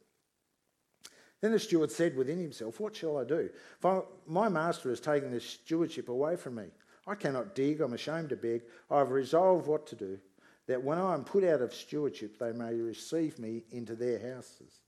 Then 1.40 1.53
the 1.53 1.59
steward 1.59 1.90
said 1.90 2.16
within 2.16 2.40
himself, 2.40 2.79
What 2.79 2.94
shall 2.94 3.18
I 3.18 3.25
do? 3.25 3.51
For 3.81 4.07
my 4.27 4.49
master 4.49 4.90
has 4.90 5.01
taken 5.01 5.31
this 5.33 5.44
stewardship 5.44 6.09
away 6.09 6.37
from 6.37 6.55
me. 6.57 6.66
I 7.07 7.14
cannot 7.14 7.55
dig, 7.55 7.81
I'm 7.81 7.92
ashamed 7.92 8.31
to 8.31 8.37
beg. 8.37 8.62
I 8.90 8.99
have 8.99 9.11
resolved 9.11 9.66
what 9.66 9.87
to 9.88 9.96
do 9.96 10.18
that 10.66 10.83
when 10.83 10.99
I 10.99 11.14
am 11.14 11.25
put 11.25 11.44
out 11.44 11.62
of 11.62 11.72
stewardship, 11.72 12.38
they 12.38 12.53
may 12.53 12.75
receive 12.75 13.38
me 13.38 13.62
into 13.70 13.94
their 13.94 14.18
houses. 14.18 14.81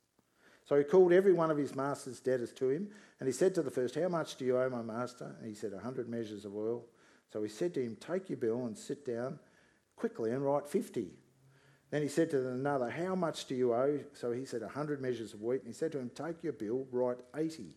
So 0.65 0.77
he 0.77 0.85
called 0.85 1.13
every 1.13 1.33
one 1.33 1.51
of 1.51 1.57
his 1.57 1.75
master's 1.75 2.21
debtors 2.21 2.53
to 2.55 2.69
him, 2.69 2.89
and 3.21 3.27
he 3.27 3.33
said 3.33 3.55
to 3.55 3.63
the 3.63 3.71
first, 3.71 3.95
How 3.95 4.09
much 4.09 4.37
do 4.37 4.45
you 4.45 4.59
owe 4.59 4.69
my 4.69 4.83
master? 4.83 5.37
And 5.39 5.49
he 5.49 5.55
said, 5.55 5.73
A 5.73 5.79
hundred 5.79 6.09
measures 6.09 6.45
of 6.45 6.55
oil. 6.55 6.85
So 7.33 7.43
he 7.43 7.49
said 7.49 7.75
to 7.75 7.83
him, 7.83 7.97
Take 7.97 8.31
your 8.31 8.39
bill 8.39 8.67
and 8.67 8.77
sit 8.77 9.05
down 9.05 9.39
quickly 9.97 10.31
and 10.31 10.45
write 10.45 10.69
fifty. 10.69 11.11
Then 11.91 12.03
he 12.03 12.09
said 12.09 12.31
to 12.31 12.49
another, 12.49 12.91
How 12.91 13.15
much 13.15 13.47
do 13.47 13.55
you 13.55 13.73
owe? 13.73 14.01
So 14.13 14.33
he 14.33 14.45
said, 14.45 14.63
A 14.63 14.69
hundred 14.69 15.01
measures 15.01 15.35
of 15.35 15.43
wheat. 15.43 15.61
And 15.61 15.69
he 15.69 15.73
said 15.73 15.93
to 15.93 15.99
him, 15.99 16.11
Take 16.15 16.43
your 16.43 16.53
bill, 16.53 16.87
write 16.91 17.19
eighty. 17.37 17.75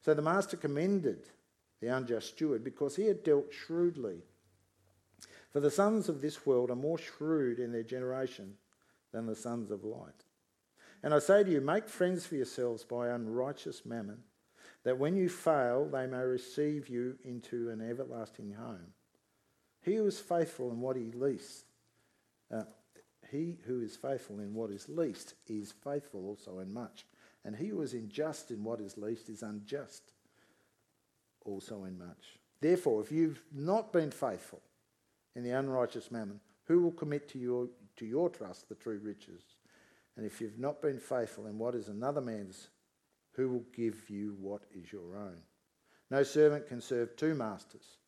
So 0.00 0.14
the 0.14 0.22
master 0.22 0.56
commended 0.56 1.28
the 1.80 1.88
unjust 1.88 2.28
steward 2.28 2.64
because 2.64 2.96
he 2.96 3.06
had 3.06 3.22
dealt 3.22 3.52
shrewdly. 3.52 4.22
For 5.52 5.60
the 5.60 5.70
sons 5.70 6.08
of 6.08 6.20
this 6.20 6.44
world 6.44 6.70
are 6.70 6.76
more 6.76 6.98
shrewd 6.98 7.58
in 7.58 7.72
their 7.72 7.82
generation 7.82 8.54
than 9.12 9.26
the 9.26 9.36
sons 9.36 9.70
of 9.70 9.84
light. 9.84 10.24
And 11.02 11.14
I 11.14 11.18
say 11.18 11.44
to 11.44 11.50
you, 11.50 11.60
make 11.60 11.88
friends 11.88 12.26
for 12.26 12.34
yourselves 12.34 12.82
by 12.82 13.08
unrighteous 13.08 13.86
mammon, 13.86 14.18
that 14.84 14.98
when 14.98 15.16
you 15.16 15.28
fail, 15.28 15.86
they 15.86 16.06
may 16.06 16.18
receive 16.18 16.88
you 16.88 17.16
into 17.24 17.70
an 17.70 17.80
everlasting 17.80 18.52
home. 18.52 18.92
He 19.82 19.96
who 19.96 20.06
is 20.06 20.20
faithful 20.20 20.70
in 20.70 20.80
what 20.80 20.96
he 20.96 21.10
least, 21.12 21.64
uh, 22.54 22.64
he 23.30 23.58
who 23.66 23.80
is 23.80 23.96
faithful 23.96 24.38
in 24.40 24.54
what 24.54 24.70
is 24.70 24.88
least 24.88 25.34
is 25.46 25.72
faithful 25.72 26.26
also 26.26 26.60
in 26.60 26.72
much. 26.72 27.04
And 27.44 27.56
he 27.56 27.68
who 27.68 27.82
is 27.82 27.92
unjust 27.92 28.50
in 28.50 28.62
what 28.64 28.80
is 28.80 28.96
least 28.96 29.28
is 29.28 29.42
unjust 29.42 30.12
also 31.44 31.84
in 31.84 31.98
much. 31.98 32.38
Therefore, 32.60 33.02
if 33.02 33.12
you've 33.12 33.42
not 33.52 33.92
been 33.92 34.10
faithful 34.10 34.62
in 35.34 35.42
the 35.42 35.50
unrighteous 35.50 36.10
mammon, 36.10 36.40
who 36.66 36.80
will 36.80 36.92
commit 36.92 37.28
to 37.30 37.38
your, 37.38 37.68
to 37.96 38.06
your 38.06 38.30
trust 38.30 38.68
the 38.68 38.74
true 38.74 39.00
riches? 39.02 39.42
And 40.16 40.24
if 40.24 40.40
you've 40.40 40.58
not 40.58 40.80
been 40.80 40.98
faithful 40.98 41.46
in 41.46 41.58
what 41.58 41.74
is 41.74 41.88
another 41.88 42.20
man's, 42.20 42.68
who 43.36 43.48
will 43.48 43.64
give 43.74 44.08
you 44.08 44.36
what 44.40 44.62
is 44.74 44.92
your 44.92 45.16
own? 45.16 45.38
No 46.10 46.22
servant 46.22 46.68
can 46.68 46.80
serve 46.80 47.16
two 47.16 47.34
masters, 47.34 47.98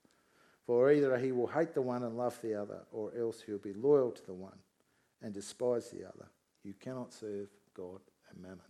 for 0.67 0.91
either 0.93 1.17
he 1.19 1.33
will 1.33 1.47
hate 1.47 1.75
the 1.75 1.83
one 1.83 2.03
and 2.03 2.17
love 2.17 2.39
the 2.43 2.55
other, 2.55 2.81
or 2.93 3.13
else 3.19 3.43
he'll 3.45 3.59
be 3.59 3.73
loyal 3.73 4.11
to 4.13 4.27
the 4.27 4.35
one 4.35 4.59
and 5.23 5.33
despise 5.33 5.91
the 5.91 6.07
other. 6.07 6.27
You 6.63 6.75
cannot 6.75 7.13
serve 7.13 7.49
God 7.75 8.01
and 8.31 8.43
mammon. 8.43 8.61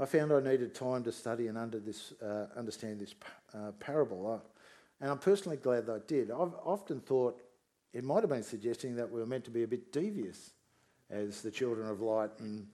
I 0.00 0.06
found 0.06 0.32
I 0.32 0.40
needed 0.40 0.74
time 0.74 1.02
to 1.04 1.12
study 1.12 1.48
and 1.48 1.58
under 1.58 1.80
this, 1.80 2.12
uh, 2.22 2.46
understand 2.56 3.00
this 3.00 3.14
uh, 3.52 3.72
parable. 3.80 4.40
And 5.00 5.10
I'm 5.10 5.18
personally 5.18 5.56
glad 5.56 5.86
that 5.86 5.92
I 5.92 5.98
did. 6.06 6.30
I've 6.30 6.54
often 6.64 7.00
thought 7.00 7.40
it 7.92 8.04
might 8.04 8.20
have 8.20 8.30
been 8.30 8.44
suggesting 8.44 8.94
that 8.96 9.10
we 9.10 9.18
were 9.18 9.26
meant 9.26 9.44
to 9.46 9.50
be 9.50 9.64
a 9.64 9.68
bit 9.68 9.92
devious 9.92 10.50
as 11.10 11.42
the 11.42 11.50
children 11.50 11.88
of 11.88 12.00
light 12.00 12.30
and 12.38 12.68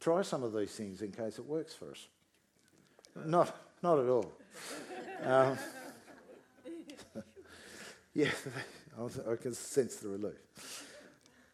try 0.00 0.22
some 0.22 0.42
of 0.42 0.52
these 0.52 0.72
things 0.72 1.02
in 1.02 1.12
case 1.12 1.38
it 1.38 1.46
works 1.46 1.74
for 1.74 1.90
us. 1.90 2.06
Not, 3.24 3.54
not 3.82 3.98
at 3.98 4.08
all. 4.08 4.32
Um, 5.24 5.58
yeah, 8.14 8.30
I 9.30 9.36
can 9.36 9.54
sense 9.54 9.96
the 9.96 10.08
relief. 10.08 10.84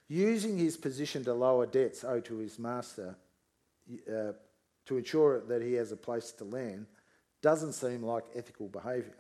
Using 0.09 0.59
his 0.59 0.77
position 0.77 1.25
to 1.25 1.33
lower 1.33 1.67
debts 1.67 2.05
owed 2.05 2.25
to 2.27 2.39
his 2.39 2.59
master 2.59 3.17
uh, 4.09 4.33
to 4.87 4.99
ensure 4.99 5.41
that 5.41 5.63
he 5.63 5.75
has 5.75 5.93
a 5.93 5.97
place 5.97 6.33
to 6.33 6.45
land 6.45 6.87
doesn't 7.41 7.73
seem 7.73 8.03
like 8.03 8.25
ethical 8.35 8.69
behaviour. 8.69 9.17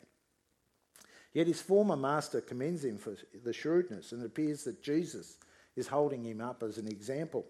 Yet 1.33 1.47
his 1.49 1.61
former 1.61 1.97
master 1.97 2.41
commends 2.41 2.85
him 2.85 2.97
for 2.97 3.17
the 3.43 3.53
shrewdness, 3.53 4.13
and 4.13 4.23
it 4.23 4.27
appears 4.27 4.65
that 4.65 4.83
Jesus 4.83 5.37
is 5.75 5.89
holding 5.89 6.25
him 6.25 6.41
up 6.41 6.63
as 6.63 6.79
an 6.79 6.87
example. 6.87 7.45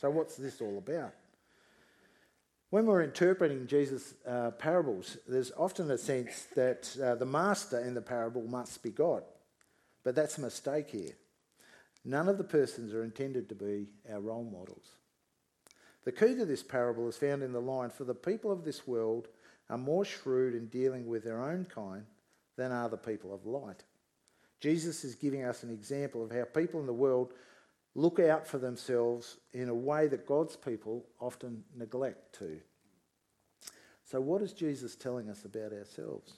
So, 0.00 0.08
what's 0.08 0.36
this 0.36 0.60
all 0.62 0.78
about? 0.78 1.12
When 2.70 2.86
we're 2.86 3.02
interpreting 3.02 3.66
Jesus' 3.66 4.14
uh, 4.26 4.52
parables, 4.52 5.18
there's 5.28 5.52
often 5.56 5.90
a 5.90 5.98
sense 5.98 6.46
that 6.54 6.96
uh, 7.02 7.16
the 7.16 7.26
master 7.26 7.80
in 7.80 7.94
the 7.94 8.00
parable 8.00 8.42
must 8.42 8.82
be 8.82 8.90
God. 8.90 9.24
But 10.02 10.14
that's 10.14 10.38
a 10.38 10.42
mistake 10.42 10.90
here. 10.90 11.16
None 12.04 12.28
of 12.28 12.38
the 12.38 12.44
persons 12.44 12.94
are 12.94 13.04
intended 13.04 13.48
to 13.50 13.54
be 13.54 13.88
our 14.10 14.20
role 14.20 14.44
models. 14.44 14.86
The 16.04 16.12
key 16.12 16.34
to 16.36 16.46
this 16.46 16.62
parable 16.62 17.06
is 17.08 17.16
found 17.16 17.42
in 17.42 17.52
the 17.52 17.60
line 17.60 17.90
For 17.90 18.04
the 18.04 18.14
people 18.14 18.50
of 18.50 18.64
this 18.64 18.86
world 18.86 19.28
are 19.68 19.76
more 19.76 20.06
shrewd 20.06 20.54
in 20.54 20.68
dealing 20.68 21.06
with 21.06 21.24
their 21.24 21.42
own 21.42 21.66
kind 21.66 22.04
than 22.56 22.72
are 22.72 22.88
the 22.88 22.96
people 22.96 23.34
of 23.34 23.44
light. 23.44 23.84
Jesus 24.60 25.04
is 25.04 25.14
giving 25.14 25.44
us 25.44 25.62
an 25.62 25.70
example 25.70 26.24
of 26.24 26.30
how 26.30 26.44
people 26.44 26.80
in 26.80 26.86
the 26.86 26.92
world 26.92 27.34
look 27.94 28.18
out 28.20 28.46
for 28.46 28.58
themselves 28.58 29.38
in 29.52 29.68
a 29.68 29.74
way 29.74 30.06
that 30.08 30.26
God's 30.26 30.56
people 30.56 31.04
often 31.20 31.64
neglect 31.76 32.38
to. 32.38 32.60
So, 34.04 34.20
what 34.20 34.42
is 34.42 34.52
Jesus 34.52 34.96
telling 34.96 35.28
us 35.28 35.44
about 35.44 35.72
ourselves? 35.72 36.34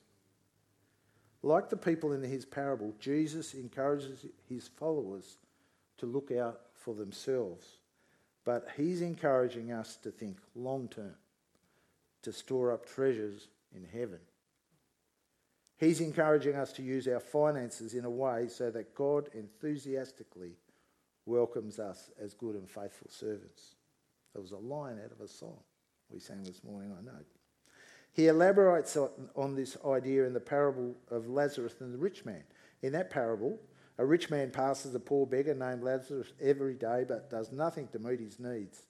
Like 1.42 1.68
the 1.68 1.76
people 1.76 2.12
in 2.12 2.22
his 2.22 2.44
parable, 2.44 2.94
Jesus 3.00 3.54
encourages 3.54 4.26
his 4.48 4.68
followers 4.68 5.38
to 5.98 6.06
look 6.06 6.30
out 6.30 6.60
for 6.74 6.94
themselves. 6.94 7.66
But 8.44 8.68
he's 8.76 9.02
encouraging 9.02 9.72
us 9.72 9.96
to 10.02 10.10
think 10.10 10.38
long 10.54 10.88
term, 10.88 11.14
to 12.22 12.32
store 12.32 12.72
up 12.72 12.86
treasures 12.86 13.48
in 13.74 13.84
heaven. 13.84 14.18
He's 15.78 16.00
encouraging 16.00 16.54
us 16.54 16.72
to 16.74 16.82
use 16.82 17.08
our 17.08 17.20
finances 17.20 17.94
in 17.94 18.04
a 18.04 18.10
way 18.10 18.48
so 18.48 18.70
that 18.70 18.94
God 18.94 19.28
enthusiastically 19.34 20.52
welcomes 21.26 21.78
us 21.78 22.10
as 22.20 22.34
good 22.34 22.54
and 22.54 22.68
faithful 22.68 23.08
servants. 23.10 23.76
There 24.32 24.42
was 24.42 24.52
a 24.52 24.56
line 24.56 24.98
out 25.04 25.12
of 25.12 25.20
a 25.20 25.28
song 25.28 25.58
we 26.12 26.20
sang 26.20 26.42
this 26.42 26.62
morning, 26.62 26.94
I 26.96 27.02
know. 27.02 27.18
He 28.12 28.26
elaborates 28.26 28.96
on 29.34 29.54
this 29.54 29.78
idea 29.86 30.26
in 30.26 30.34
the 30.34 30.40
parable 30.40 30.94
of 31.10 31.28
Lazarus 31.28 31.74
and 31.80 31.94
the 31.94 31.98
rich 31.98 32.26
man. 32.26 32.42
In 32.82 32.92
that 32.92 33.10
parable, 33.10 33.58
a 33.96 34.04
rich 34.04 34.28
man 34.28 34.50
passes 34.50 34.94
a 34.94 35.00
poor 35.00 35.26
beggar 35.26 35.54
named 35.54 35.82
Lazarus 35.82 36.32
every 36.40 36.74
day 36.74 37.04
but 37.08 37.30
does 37.30 37.50
nothing 37.52 37.88
to 37.88 37.98
meet 37.98 38.20
his 38.20 38.38
needs. 38.38 38.82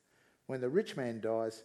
When 0.47 0.61
the 0.61 0.69
rich 0.69 0.97
man 0.97 1.21
dies, 1.21 1.63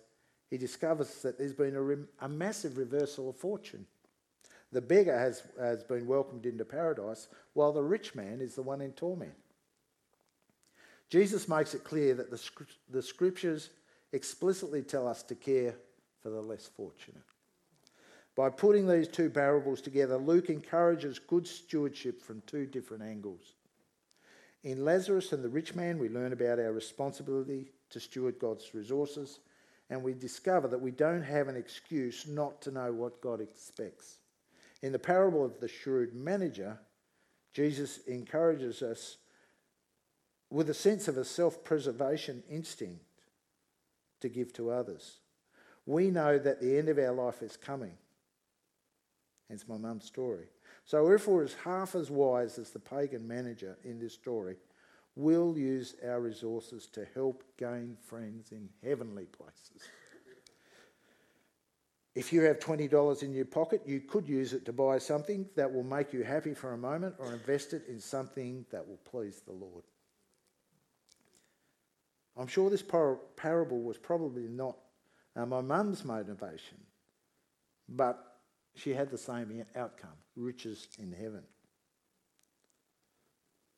he 0.52 0.58
discovers 0.58 1.22
that 1.24 1.40
there's 1.40 1.54
been 1.54 1.76
a, 1.76 1.82
re- 1.82 2.06
a 2.22 2.30
massive 2.30 2.78
reversal 2.78 3.30
of 3.30 3.36
fortune. 3.36 3.88
The 4.72 4.82
beggar 4.82 5.18
has, 5.18 5.44
has 5.60 5.84
been 5.84 6.06
welcomed 6.06 6.46
into 6.46 6.66
paradise, 6.66 7.28
while 7.54 7.72
the 7.72 7.84
rich 7.84 8.14
man 8.14 8.42
is 8.42 8.56
the 8.56 8.62
one 8.62 8.82
in 8.82 8.92
torment. 8.92 9.34
Jesus 11.10 11.48
makes 11.48 11.74
it 11.74 11.84
clear 11.84 12.14
that 12.16 12.30
the, 12.30 12.42
the 12.90 13.02
scriptures 13.02 13.70
explicitly 14.12 14.82
tell 14.82 15.08
us 15.08 15.24
to 15.24 15.36
care 15.36 15.76
for 16.22 16.30
the 16.30 16.42
less 16.42 16.68
fortunate. 16.68 17.24
By 18.36 18.50
putting 18.50 18.88
these 18.88 19.08
two 19.08 19.30
parables 19.30 19.82
together, 19.82 20.18
Luke 20.18 20.50
encourages 20.50 21.18
good 21.18 21.48
stewardship 21.48 22.22
from 22.22 22.42
two 22.46 22.66
different 22.66 23.04
angles. 23.04 23.56
In 24.64 24.86
Lazarus 24.86 25.32
and 25.34 25.44
the 25.44 25.50
rich 25.50 25.76
man, 25.76 25.98
we 25.98 26.10
learn 26.10 26.34
about 26.34 26.60
our 26.60 26.72
responsibility 26.72 27.72
to 27.90 28.00
steward 28.00 28.38
God's 28.38 28.74
resources, 28.74 29.40
and 29.90 30.04
we 30.04 30.14
discover 30.14 30.68
that 30.68 30.82
we 30.82 30.92
don't 30.92 31.24
have 31.24 31.48
an 31.48 31.56
excuse 31.56 32.28
not 32.28 32.62
to 32.62 32.72
know 32.72 32.92
what 32.92 33.22
God 33.22 33.40
expects. 33.40 34.18
In 34.84 34.92
the 34.92 35.00
parable 35.00 35.44
of 35.44 35.60
the 35.60 35.68
shrewd 35.68 36.14
manager, 36.14 36.78
Jesus 37.54 38.00
encourages 38.08 38.82
us 38.82 39.18
with 40.50 40.70
a 40.70 40.74
sense 40.74 41.08
of 41.08 41.18
a 41.18 41.26
self 41.26 41.64
preservation 41.64 42.44
instinct 42.50 43.04
to 44.22 44.30
give 44.30 44.54
to 44.54 44.72
others. 44.72 45.18
We 45.86 46.10
know 46.10 46.38
that 46.38 46.62
the 46.62 46.78
end 46.78 46.90
of 46.90 46.98
our 46.98 47.14
life 47.14 47.42
is 47.42 47.58
coming. 47.58 47.94
Hence 49.48 49.66
my 49.68 49.78
mum's 49.78 50.06
story. 50.06 50.48
So 50.86 51.12
if 51.12 51.28
we're 51.28 51.44
as 51.44 51.56
half 51.64 51.96
as 51.96 52.10
wise 52.10 52.58
as 52.60 52.72
the 52.72 52.80
pagan 52.80 53.28
manager 53.28 53.78
in 53.84 54.00
this 54.00 54.14
story, 54.14 54.56
we'll 55.16 55.58
use 55.58 55.96
our 56.06 56.20
resources 56.20 56.88
to 56.88 57.06
help 57.14 57.44
gain 57.58 57.98
friends 58.06 58.52
in 58.52 58.70
heavenly 58.84 59.26
places. 59.26 59.82
If 62.16 62.34
you 62.34 62.42
have 62.42 62.60
$20 62.60 63.22
in 63.22 63.34
your 63.34 63.46
pocket, 63.46 63.84
you 63.86 64.02
could 64.02 64.28
use 64.28 64.54
it 64.54 64.66
to 64.66 64.74
buy 64.74 64.98
something 64.98 65.46
that 65.56 65.72
will 65.72 65.84
make 65.84 66.14
you 66.14 66.24
happy 66.24 66.56
for 66.56 66.74
a 66.74 66.78
moment 66.78 67.16
or 67.20 67.32
invest 67.32 67.74
it 67.74 67.84
in 67.88 68.00
something 68.00 68.66
that 68.72 68.88
will 68.88 69.00
please 69.06 69.42
the 69.46 69.54
Lord. 69.54 69.84
I'm 72.38 72.48
sure 72.48 72.70
this 72.70 72.84
par- 72.84 73.20
parable 73.36 73.82
was 73.82 73.98
probably 73.98 74.48
not 74.48 74.78
uh, 75.36 75.46
my 75.46 75.62
mum's 75.62 76.06
motivation, 76.06 76.78
but 77.90 78.38
she 78.76 78.94
had 78.94 79.10
the 79.10 79.18
same 79.18 79.64
outcome 79.76 80.18
riches 80.36 80.88
in 81.00 81.12
heaven. 81.12 81.44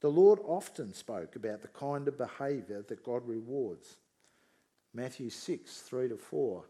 The 0.02 0.10
Lord 0.10 0.40
often 0.44 0.94
spoke 0.94 1.36
about 1.36 1.62
the 1.62 1.68
kind 1.70 2.08
of 2.08 2.18
behaviour 2.18 2.84
that 2.88 3.04
God 3.04 3.28
rewards. 3.28 3.98
Matthew 4.94 5.30
6, 5.30 5.82
3 5.82 6.10
to 6.10 6.18
4. 6.18 6.64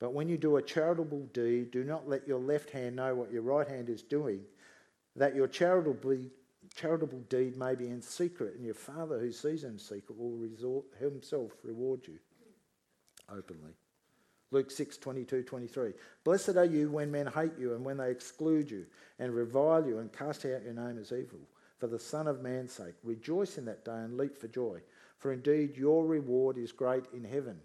But 0.00 0.12
when 0.12 0.28
you 0.28 0.38
do 0.38 0.56
a 0.56 0.62
charitable 0.62 1.28
deed, 1.32 1.72
do 1.72 1.82
not 1.82 2.08
let 2.08 2.28
your 2.28 2.38
left 2.38 2.70
hand 2.70 2.96
know 2.96 3.14
what 3.14 3.32
your 3.32 3.42
right 3.42 3.66
hand 3.66 3.88
is 3.88 4.02
doing, 4.02 4.42
that 5.16 5.34
your 5.34 5.48
charitable, 5.48 6.18
charitable 6.74 7.20
deed 7.28 7.56
may 7.56 7.74
be 7.74 7.88
in 7.88 8.02
secret, 8.02 8.54
and 8.54 8.64
your 8.64 8.74
Father 8.74 9.18
who 9.18 9.32
sees 9.32 9.64
in 9.64 9.78
secret 9.78 10.18
will 10.18 10.36
resort, 10.36 10.84
himself 10.98 11.52
reward 11.62 12.00
you 12.06 12.18
openly. 13.30 13.72
Luke 14.50 14.70
6, 14.70 14.96
22, 14.96 15.42
23. 15.42 15.92
Blessed 16.24 16.56
are 16.56 16.64
you 16.64 16.90
when 16.90 17.10
men 17.10 17.26
hate 17.26 17.58
you 17.58 17.74
and 17.74 17.84
when 17.84 17.98
they 17.98 18.10
exclude 18.10 18.70
you 18.70 18.86
and 19.18 19.34
revile 19.34 19.86
you 19.86 19.98
and 19.98 20.12
cast 20.12 20.46
out 20.46 20.64
your 20.64 20.72
name 20.72 20.98
as 20.98 21.12
evil. 21.12 21.40
For 21.78 21.86
the 21.86 21.98
Son 21.98 22.26
of 22.26 22.42
Man's 22.42 22.72
sake, 22.72 22.94
rejoice 23.04 23.58
in 23.58 23.66
that 23.66 23.84
day 23.84 23.92
and 23.92 24.16
leap 24.16 24.36
for 24.36 24.48
joy. 24.48 24.80
For 25.18 25.32
indeed 25.32 25.76
your 25.76 26.06
reward 26.06 26.56
is 26.56 26.72
great 26.72 27.04
in 27.12 27.24
heaven. 27.24 27.60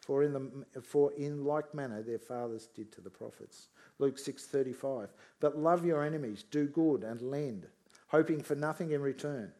For 0.00 0.22
in, 0.22 0.32
the, 0.32 0.82
for 0.82 1.12
in 1.14 1.44
like 1.44 1.74
manner 1.74 2.02
their 2.02 2.18
fathers 2.18 2.68
did 2.74 2.92
to 2.92 3.00
the 3.00 3.10
prophets. 3.10 3.68
Luke 3.98 4.18
6:35. 4.18 5.08
But 5.40 5.58
love 5.58 5.86
your 5.86 6.04
enemies, 6.04 6.44
do 6.50 6.66
good 6.66 7.04
and 7.04 7.22
lend, 7.22 7.66
hoping 8.12 8.40
for 8.40 8.54
nothing 8.54 8.92
in 8.92 9.02
return. 9.02 9.50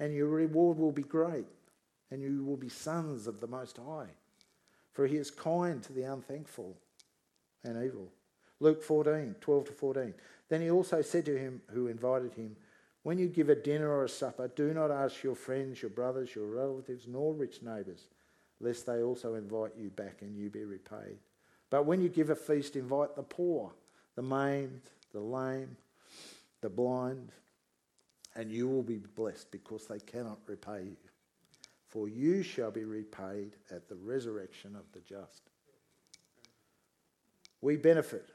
And 0.00 0.12
your 0.12 0.26
reward 0.26 0.76
will 0.76 0.90
be 0.90 1.02
great, 1.02 1.46
and 2.10 2.20
you 2.20 2.44
will 2.44 2.56
be 2.56 2.68
sons 2.68 3.28
of 3.28 3.40
the 3.40 3.46
Most 3.46 3.76
High. 3.76 4.08
For 4.92 5.06
he 5.06 5.16
is 5.16 5.30
kind 5.30 5.80
to 5.84 5.92
the 5.92 6.02
unthankful 6.02 6.76
and 7.62 7.82
evil. 7.84 8.08
Luke 8.58 8.82
14, 8.82 9.36
12 9.40 9.64
to 9.66 9.72
14. 9.72 10.14
Then 10.48 10.62
he 10.62 10.70
also 10.70 11.00
said 11.02 11.24
to 11.26 11.38
him 11.38 11.62
who 11.72 11.86
invited 11.86 12.34
him, 12.34 12.56
When 13.04 13.18
you 13.18 13.28
give 13.28 13.48
a 13.48 13.54
dinner 13.54 13.88
or 13.88 14.04
a 14.04 14.08
supper, 14.08 14.48
do 14.48 14.74
not 14.74 14.90
ask 14.90 15.22
your 15.22 15.36
friends, 15.36 15.80
your 15.80 15.90
brothers, 15.90 16.34
your 16.34 16.46
relatives, 16.46 17.06
nor 17.06 17.32
rich 17.32 17.62
neighbours 17.62 18.06
lest 18.60 18.86
they 18.86 19.02
also 19.02 19.34
invite 19.34 19.72
you 19.76 19.90
back 19.90 20.22
and 20.22 20.36
you 20.36 20.50
be 20.50 20.64
repaid. 20.64 21.18
But 21.70 21.86
when 21.86 22.00
you 22.00 22.08
give 22.08 22.30
a 22.30 22.36
feast, 22.36 22.76
invite 22.76 23.16
the 23.16 23.22
poor, 23.22 23.72
the 24.16 24.22
maimed, 24.22 24.82
the 25.12 25.20
lame, 25.20 25.76
the 26.60 26.68
blind, 26.68 27.30
and 28.36 28.50
you 28.50 28.68
will 28.68 28.82
be 28.82 28.98
blessed 28.98 29.50
because 29.50 29.86
they 29.86 30.00
cannot 30.00 30.38
repay 30.46 30.82
you. 30.82 30.96
For 31.88 32.08
you 32.08 32.42
shall 32.42 32.70
be 32.70 32.84
repaid 32.84 33.56
at 33.70 33.88
the 33.88 33.94
resurrection 33.94 34.74
of 34.74 34.84
the 34.92 35.00
just. 35.00 35.42
We 37.60 37.76
benefit 37.76 38.30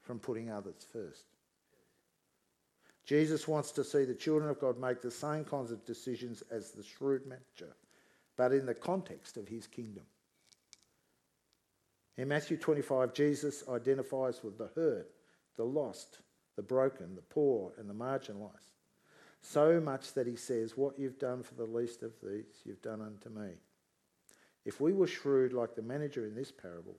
from 0.00 0.18
putting 0.18 0.50
others 0.50 0.86
first. 0.92 1.24
Jesus 3.04 3.46
wants 3.46 3.72
to 3.72 3.84
see 3.84 4.04
the 4.04 4.14
children 4.14 4.48
of 4.48 4.60
God 4.60 4.78
make 4.78 5.02
the 5.02 5.10
same 5.10 5.44
kinds 5.44 5.70
of 5.70 5.84
decisions 5.84 6.42
as 6.50 6.70
the 6.70 6.82
shrewd 6.82 7.26
manager 7.26 7.74
but 8.36 8.52
in 8.52 8.66
the 8.66 8.74
context 8.74 9.36
of 9.36 9.48
his 9.48 9.66
kingdom. 9.66 10.04
In 12.16 12.28
Matthew 12.28 12.56
25, 12.56 13.14
Jesus 13.14 13.64
identifies 13.68 14.42
with 14.42 14.58
the 14.58 14.70
hurt, 14.74 15.10
the 15.56 15.64
lost, 15.64 16.18
the 16.56 16.62
broken, 16.62 17.14
the 17.14 17.22
poor, 17.22 17.72
and 17.78 17.88
the 17.88 17.94
marginalised. 17.94 18.71
So 19.42 19.80
much 19.80 20.14
that 20.14 20.26
he 20.26 20.36
says, 20.36 20.76
What 20.76 20.98
you've 20.98 21.18
done 21.18 21.42
for 21.42 21.54
the 21.54 21.64
least 21.64 22.02
of 22.02 22.12
these, 22.22 22.62
you've 22.64 22.82
done 22.82 23.02
unto 23.02 23.28
me. 23.28 23.50
If 24.64 24.80
we 24.80 24.92
were 24.92 25.08
shrewd 25.08 25.52
like 25.52 25.74
the 25.74 25.82
manager 25.82 26.24
in 26.24 26.34
this 26.34 26.52
parable, 26.52 26.96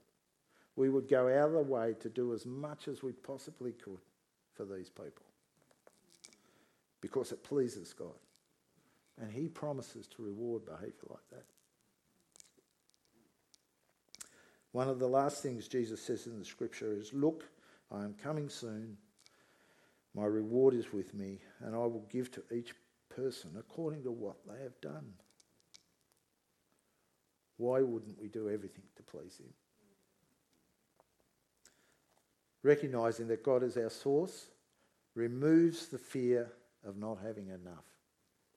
we 0.76 0.90
would 0.90 1.08
go 1.08 1.28
out 1.28 1.48
of 1.48 1.52
the 1.52 1.72
way 1.72 1.94
to 2.00 2.08
do 2.08 2.34
as 2.34 2.44
much 2.44 2.88
as 2.88 3.02
we 3.02 3.12
possibly 3.12 3.72
could 3.72 4.00
for 4.54 4.64
these 4.64 4.90
people 4.90 5.24
because 7.00 7.32
it 7.32 7.44
pleases 7.44 7.92
God. 7.92 8.18
And 9.20 9.30
he 9.32 9.48
promises 9.48 10.06
to 10.08 10.22
reward 10.22 10.64
behaviour 10.64 11.08
like 11.08 11.28
that. 11.30 11.44
One 14.72 14.88
of 14.88 14.98
the 14.98 15.06
last 15.06 15.42
things 15.42 15.68
Jesus 15.68 16.02
says 16.02 16.26
in 16.26 16.38
the 16.38 16.44
scripture 16.44 16.92
is 16.92 17.12
Look, 17.12 17.44
I 17.92 18.04
am 18.04 18.14
coming 18.14 18.48
soon. 18.48 18.96
My 20.14 20.26
reward 20.26 20.74
is 20.74 20.92
with 20.92 21.12
me, 21.12 21.40
and 21.60 21.74
I 21.74 21.78
will 21.78 22.06
give 22.10 22.30
to 22.32 22.42
each 22.52 22.74
person 23.08 23.50
according 23.58 24.04
to 24.04 24.10
what 24.10 24.36
they 24.46 24.62
have 24.62 24.80
done. 24.80 25.14
Why 27.56 27.80
wouldn't 27.80 28.20
we 28.20 28.28
do 28.28 28.48
everything 28.48 28.84
to 28.96 29.02
please 29.02 29.38
Him? 29.38 29.52
Recognizing 32.62 33.28
that 33.28 33.42
God 33.42 33.62
is 33.62 33.76
our 33.76 33.90
source 33.90 34.46
removes 35.14 35.88
the 35.88 35.98
fear 35.98 36.52
of 36.84 36.96
not 36.96 37.18
having 37.24 37.48
enough. 37.48 37.84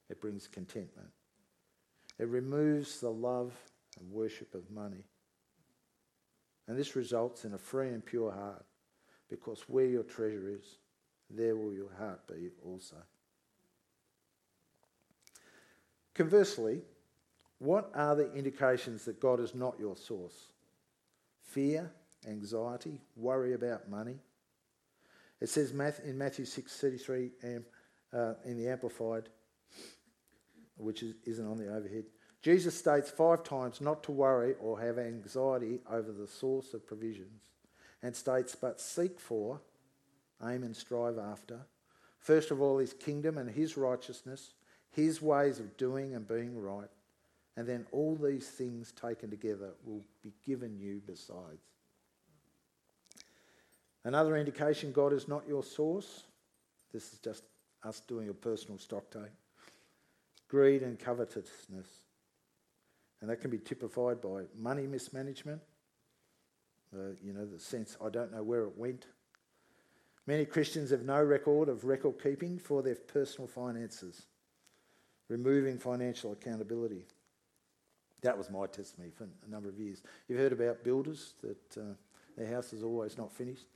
It 0.10 0.22
brings 0.22 0.48
contentment. 0.48 1.10
It 2.18 2.28
removes 2.28 3.00
the 3.00 3.10
love 3.10 3.54
and 4.00 4.12
worship 4.12 4.56
of 4.56 4.72
money. 4.72 5.04
And 6.68 6.78
this 6.78 6.96
results 6.96 7.46
in 7.46 7.54
a 7.54 7.58
free 7.58 7.90
and 7.90 8.06
pure 8.06 8.32
heart 8.32 8.66
because 9.30 9.62
where 9.68 9.86
your 9.86 10.04
treasure 10.04 10.50
is, 10.50 10.78
there 11.30 11.56
will 11.56 11.74
your 11.74 11.92
heart 11.98 12.26
be 12.28 12.50
also. 12.66 12.96
Conversely, 16.14 16.82
what 17.60 17.92
are 17.94 18.16
the 18.16 18.34
indications 18.34 19.06
that 19.06 19.20
God 19.20 19.40
is 19.40 19.54
not 19.54 19.80
your 19.80 19.96
source? 19.96 20.48
Fear, 21.44 21.92
anxiety, 22.28 23.02
worry 23.16 23.54
about 23.54 23.90
money. 23.90 24.18
It 25.40 25.50
says 25.50 25.72
in 25.72 26.18
Matthew 26.18 26.46
6:33 26.46 27.64
uh, 28.14 28.34
in 28.46 28.58
the 28.58 28.68
Amplified, 28.68 29.30
which 30.78 31.04
is, 31.04 31.16
isn't 31.26 31.46
on 31.46 31.58
the 31.58 31.74
overhead. 31.74 32.06
Jesus 32.42 32.78
states 32.78 33.10
five 33.10 33.44
times 33.44 33.82
not 33.82 34.04
to 34.04 34.12
worry 34.12 34.56
or 34.60 34.80
have 34.80 34.98
anxiety 34.98 35.80
over 35.90 36.12
the 36.12 36.28
source 36.28 36.74
of 36.74 36.88
provisions, 36.88 37.42
and 38.02 38.16
states, 38.16 38.56
but 38.56 38.80
seek 38.80 39.20
for, 39.20 39.60
aim 40.44 40.64
and 40.64 40.76
strive 40.76 41.18
after, 41.18 41.60
first 42.20 42.52
of 42.52 42.62
all, 42.62 42.78
his 42.78 42.94
kingdom 42.94 43.38
and 43.38 43.50
his 43.50 43.78
righteousness, 43.78 44.54
his 44.92 45.22
ways 45.22 45.60
of 45.60 45.78
doing 45.78 46.16
and 46.16 46.28
being 46.28 46.60
right, 46.60 46.90
and 47.56 47.68
then 47.68 47.86
all 47.92 48.16
these 48.16 48.48
things 48.48 48.92
taken 48.92 49.30
together 49.30 49.72
will 49.84 50.04
be 50.24 50.32
given 50.46 50.78
you 50.78 51.02
besides. 51.06 51.72
Another 54.04 54.38
indication 54.38 54.92
God 54.92 55.12
is 55.12 55.28
not 55.28 55.48
your 55.48 55.64
source. 55.64 56.24
This 56.94 57.12
is 57.12 57.20
just 57.20 57.44
us 57.84 58.00
doing 58.00 58.30
a 58.30 58.34
personal 58.34 58.78
stock 58.78 59.10
take. 59.12 59.34
Greed 60.48 60.82
and 60.82 60.98
covetousness. 60.98 61.88
And 63.20 63.30
that 63.30 63.42
can 63.42 63.50
be 63.50 63.58
typified 63.58 64.22
by 64.22 64.44
money 64.58 64.86
mismanagement. 64.88 65.62
Uh, 66.96 67.16
you 67.22 67.34
know, 67.34 67.46
the 67.46 67.60
sense 67.60 67.98
I 68.04 68.10
don't 68.10 68.32
know 68.32 68.44
where 68.44 68.64
it 68.64 68.78
went. 68.78 69.08
Many 70.28 70.44
Christians 70.44 70.92
have 70.92 71.04
no 71.04 71.24
record 71.24 71.70
of 71.70 71.86
record 71.86 72.22
keeping 72.22 72.60
for 72.60 72.84
their 72.84 72.96
personal 72.96 73.48
finances, 73.48 74.24
removing 75.30 75.80
financial 75.80 76.34
accountability. 76.34 77.06
That 78.22 78.38
was 78.38 78.50
my 78.50 78.66
testimony 78.68 79.12
for 79.12 79.24
a 79.24 79.50
number 79.50 79.70
of 79.70 79.80
years. 79.80 80.02
You've 80.28 80.40
heard 80.40 80.52
about 80.52 80.84
builders 80.84 81.34
that 81.42 81.78
uh, 81.82 81.94
their 82.36 82.54
house 82.54 82.74
is 82.74 82.84
always 82.84 83.18
not 83.18 83.32
finished. 83.32 83.68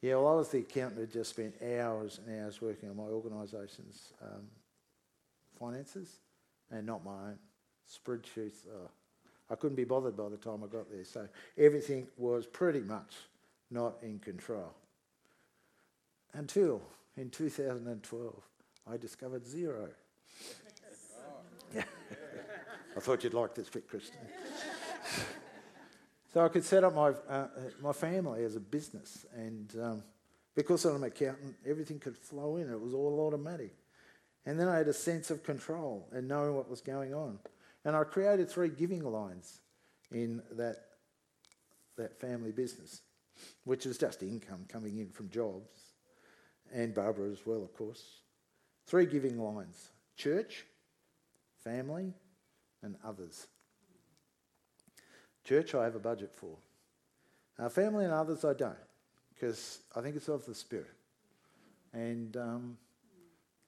Yeah, 0.00 0.16
well, 0.16 0.28
I 0.28 0.34
was 0.34 0.50
the 0.50 0.58
accountant 0.58 1.00
who 1.00 1.06
just 1.06 1.30
spent 1.30 1.54
hours 1.60 2.20
and 2.24 2.40
hours 2.40 2.62
working 2.62 2.90
on 2.90 2.96
my 2.96 3.04
organisation's 3.04 4.12
um, 4.22 4.42
finances 5.58 6.20
and 6.70 6.86
not 6.86 7.04
my 7.04 7.10
own. 7.10 7.38
Spreadsheets, 7.90 8.66
I 9.50 9.54
couldn't 9.56 9.76
be 9.76 9.84
bothered 9.84 10.16
by 10.16 10.28
the 10.28 10.36
time 10.36 10.62
I 10.62 10.68
got 10.68 10.90
there. 10.90 11.04
So 11.04 11.26
everything 11.58 12.06
was 12.16 12.46
pretty 12.46 12.80
much 12.80 13.14
not 13.70 13.96
in 14.02 14.18
control. 14.18 14.74
Until 16.34 16.82
in 17.16 17.30
2012, 17.30 18.42
I 18.90 18.96
discovered 18.96 19.44
Xero. 19.44 19.88
I 21.76 23.00
thought 23.00 23.24
you'd 23.24 23.34
like 23.34 23.54
this 23.54 23.68
bit, 23.68 23.88
Kristen. 23.88 24.18
so 26.32 26.44
I 26.44 26.48
could 26.48 26.64
set 26.64 26.84
up 26.84 26.94
my, 26.94 27.12
uh, 27.28 27.46
my 27.80 27.92
family 27.92 28.44
as 28.44 28.56
a 28.56 28.60
business, 28.60 29.26
and 29.34 29.72
um, 29.80 30.02
because 30.54 30.84
I'm 30.84 30.96
an 30.96 31.04
accountant, 31.04 31.54
everything 31.66 31.98
could 31.98 32.16
flow 32.16 32.56
in. 32.56 32.70
It 32.70 32.80
was 32.80 32.94
all 32.94 33.20
automatic. 33.26 33.72
And 34.46 34.58
then 34.58 34.68
I 34.68 34.76
had 34.76 34.88
a 34.88 34.92
sense 34.92 35.30
of 35.30 35.42
control 35.42 36.08
and 36.12 36.28
knowing 36.28 36.54
what 36.54 36.68
was 36.68 36.80
going 36.80 37.14
on. 37.14 37.38
And 37.84 37.96
I 37.96 38.04
created 38.04 38.50
three 38.50 38.68
giving 38.68 39.02
lines 39.02 39.60
in 40.12 40.42
that, 40.52 40.76
that 41.96 42.20
family 42.20 42.52
business, 42.52 43.00
which 43.64 43.86
is 43.86 43.98
just 43.98 44.22
income 44.22 44.66
coming 44.68 44.98
in 44.98 45.10
from 45.10 45.30
jobs, 45.30 45.83
and 46.72 46.94
Barbara 46.94 47.30
as 47.30 47.44
well, 47.44 47.62
of 47.62 47.74
course. 47.74 48.02
Three 48.86 49.06
giving 49.06 49.38
lines 49.38 49.90
church, 50.16 50.64
family, 51.62 52.12
and 52.82 52.96
others. 53.04 53.46
Church, 55.44 55.74
I 55.74 55.84
have 55.84 55.94
a 55.94 56.00
budget 56.00 56.32
for. 56.34 56.56
Family 57.70 58.04
and 58.04 58.12
others, 58.12 58.44
I 58.44 58.52
don't, 58.52 58.76
because 59.32 59.78
I 59.94 60.00
think 60.00 60.16
it's 60.16 60.28
of 60.28 60.44
the 60.44 60.54
Spirit. 60.54 60.90
And 61.92 62.36
um, 62.36 62.76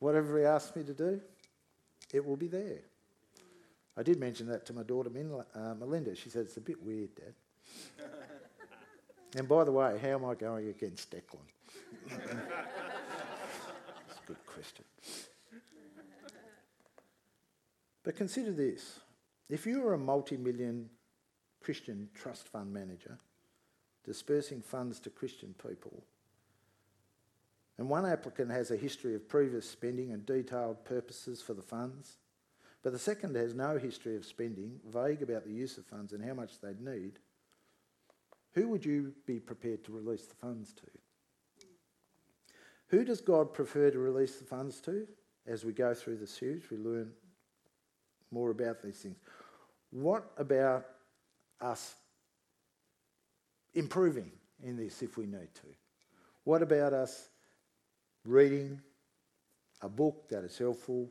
whatever 0.00 0.38
He 0.38 0.44
asks 0.44 0.74
me 0.74 0.82
to 0.84 0.94
do, 0.94 1.20
it 2.12 2.24
will 2.24 2.36
be 2.36 2.48
there. 2.48 2.80
I 3.96 4.02
did 4.02 4.18
mention 4.18 4.46
that 4.48 4.66
to 4.66 4.72
my 4.72 4.82
daughter 4.82 5.10
uh, 5.54 5.74
Melinda. 5.74 6.14
She 6.14 6.28
said, 6.28 6.46
It's 6.46 6.56
a 6.56 6.60
bit 6.60 6.82
weird, 6.82 7.10
Dad. 7.14 7.34
and 9.36 9.48
by 9.48 9.64
the 9.64 9.72
way, 9.72 9.98
how 10.02 10.08
am 10.08 10.24
I 10.24 10.34
going 10.34 10.68
against 10.68 11.10
Declan? 11.10 11.38
But 18.02 18.16
consider 18.16 18.52
this 18.52 19.00
if 19.48 19.66
you 19.66 19.86
are 19.86 19.94
a 19.94 19.98
multi 19.98 20.36
million 20.36 20.88
Christian 21.60 22.08
trust 22.14 22.48
fund 22.48 22.72
manager, 22.72 23.18
dispersing 24.04 24.62
funds 24.62 25.00
to 25.00 25.10
Christian 25.10 25.54
people, 25.60 26.04
and 27.78 27.88
one 27.88 28.06
applicant 28.06 28.50
has 28.50 28.70
a 28.70 28.76
history 28.76 29.14
of 29.14 29.28
previous 29.28 29.68
spending 29.68 30.12
and 30.12 30.24
detailed 30.24 30.84
purposes 30.84 31.42
for 31.42 31.54
the 31.54 31.62
funds, 31.62 32.18
but 32.82 32.92
the 32.92 32.98
second 32.98 33.34
has 33.34 33.54
no 33.54 33.78
history 33.78 34.16
of 34.16 34.24
spending, 34.24 34.78
vague 34.88 35.22
about 35.22 35.44
the 35.44 35.52
use 35.52 35.76
of 35.76 35.84
funds 35.86 36.12
and 36.12 36.24
how 36.24 36.34
much 36.34 36.60
they'd 36.60 36.80
need, 36.80 37.18
who 38.54 38.68
would 38.68 38.84
you 38.84 39.12
be 39.26 39.40
prepared 39.40 39.84
to 39.84 39.92
release 39.92 40.26
the 40.26 40.34
funds 40.36 40.72
to? 40.72 40.86
Who 42.88 43.04
does 43.04 43.20
God 43.20 43.52
prefer 43.52 43.90
to 43.90 43.98
release 43.98 44.36
the 44.36 44.44
funds 44.44 44.80
to? 44.82 45.06
As 45.46 45.64
we 45.64 45.72
go 45.72 45.94
through 45.94 46.16
the 46.16 46.26
series, 46.26 46.70
we 46.70 46.76
learn 46.76 47.12
more 48.30 48.50
about 48.50 48.82
these 48.82 48.96
things. 48.96 49.16
What 49.90 50.30
about 50.36 50.86
us 51.60 51.94
improving 53.74 54.30
in 54.62 54.76
this 54.76 55.02
if 55.02 55.16
we 55.16 55.26
need 55.26 55.54
to? 55.54 55.66
What 56.44 56.62
about 56.62 56.92
us 56.92 57.28
reading 58.24 58.80
a 59.82 59.88
book 59.88 60.28
that 60.28 60.44
is 60.44 60.58
helpful? 60.58 61.08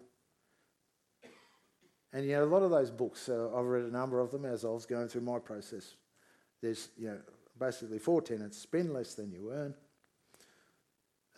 And 2.14 2.26
you 2.26 2.34
know, 2.34 2.44
a 2.44 2.46
lot 2.46 2.64
of 2.64 2.72
those 2.72 2.92
books, 2.92 3.28
uh, 3.28 3.50
I've 3.56 3.66
read 3.66 3.84
a 3.84 3.92
number 3.92 4.20
of 4.20 4.32
them 4.32 4.46
as 4.46 4.64
I 4.64 4.70
was 4.70 4.86
going 4.86 5.10
through 5.10 5.22
my 5.22 5.40
process. 5.40 5.96
There's, 6.62 6.90
you 6.98 7.08
know, 7.08 7.20
basically 7.60 8.00
four 8.00 8.22
tenets 8.22 8.58
spend 8.58 8.94
less 8.94 9.14
than 9.14 9.32
you 9.32 9.52
earn. 9.52 9.76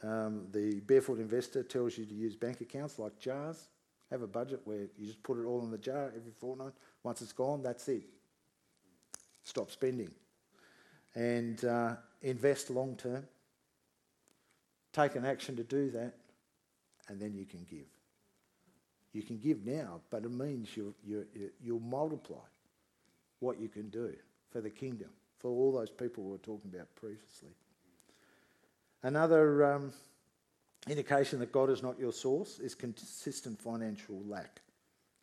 Um, 0.04 0.48
the 0.52 0.80
Barefoot 0.82 1.20
Investor 1.20 1.64
tells 1.64 1.98
you 1.98 2.06
to 2.06 2.14
use 2.14 2.36
bank 2.36 2.62
accounts 2.62 3.00
like 3.00 3.20
jars. 3.20 3.68
Have 4.12 4.22
a 4.22 4.28
budget 4.28 4.62
where 4.64 4.88
you 4.98 5.06
just 5.06 5.22
put 5.24 5.38
it 5.38 5.46
all 5.46 5.62
in 5.64 5.72
the 5.72 5.78
jar 5.78 6.12
every 6.16 6.32
fortnight. 6.40 6.74
Once 7.04 7.22
it's 7.22 7.34
gone, 7.34 7.62
that's 7.62 7.88
it. 7.90 8.04
Stop 9.44 9.72
spending. 9.72 10.12
And 11.16 11.64
uh, 11.66 11.96
invest 12.22 12.70
long 12.70 12.96
term. 12.96 13.26
Take 14.94 15.16
an 15.16 15.26
action 15.26 15.56
to 15.58 15.64
do 15.64 15.92
that, 15.92 16.14
and 17.08 17.20
then 17.20 17.36
you 17.36 17.46
can 17.46 17.66
give. 17.70 17.86
You 19.14 19.22
can 19.24 19.38
give 19.38 19.66
now, 19.66 20.02
but 20.10 20.24
it 20.24 20.32
means 20.32 20.76
you, 20.76 20.94
you, 21.06 21.26
you'll 21.64 21.80
multiply 21.80 22.38
what 23.40 23.60
you 23.60 23.68
can 23.68 23.90
do 23.90 24.14
for 24.52 24.62
the 24.62 24.70
kingdom, 24.70 25.10
for 25.40 25.50
all 25.50 25.72
those 25.72 25.90
people 25.90 26.24
we 26.24 26.32
were 26.32 26.38
talking 26.38 26.72
about 26.74 26.88
previously. 26.96 27.50
Another 29.04 29.74
um, 29.74 29.94
indication 30.88 31.40
that 31.40 31.52
God 31.52 31.70
is 31.70 31.84
not 31.84 32.00
your 32.00 32.12
source 32.12 32.60
is 32.60 32.76
consistent 32.76 33.62
financial 33.62 34.22
lack, 34.26 34.62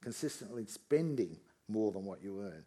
consistently 0.02 0.66
spending 0.66 1.37
more 1.68 1.90
than 1.92 2.04
what 2.04 2.22
you 2.22 2.40
earn. 2.40 2.64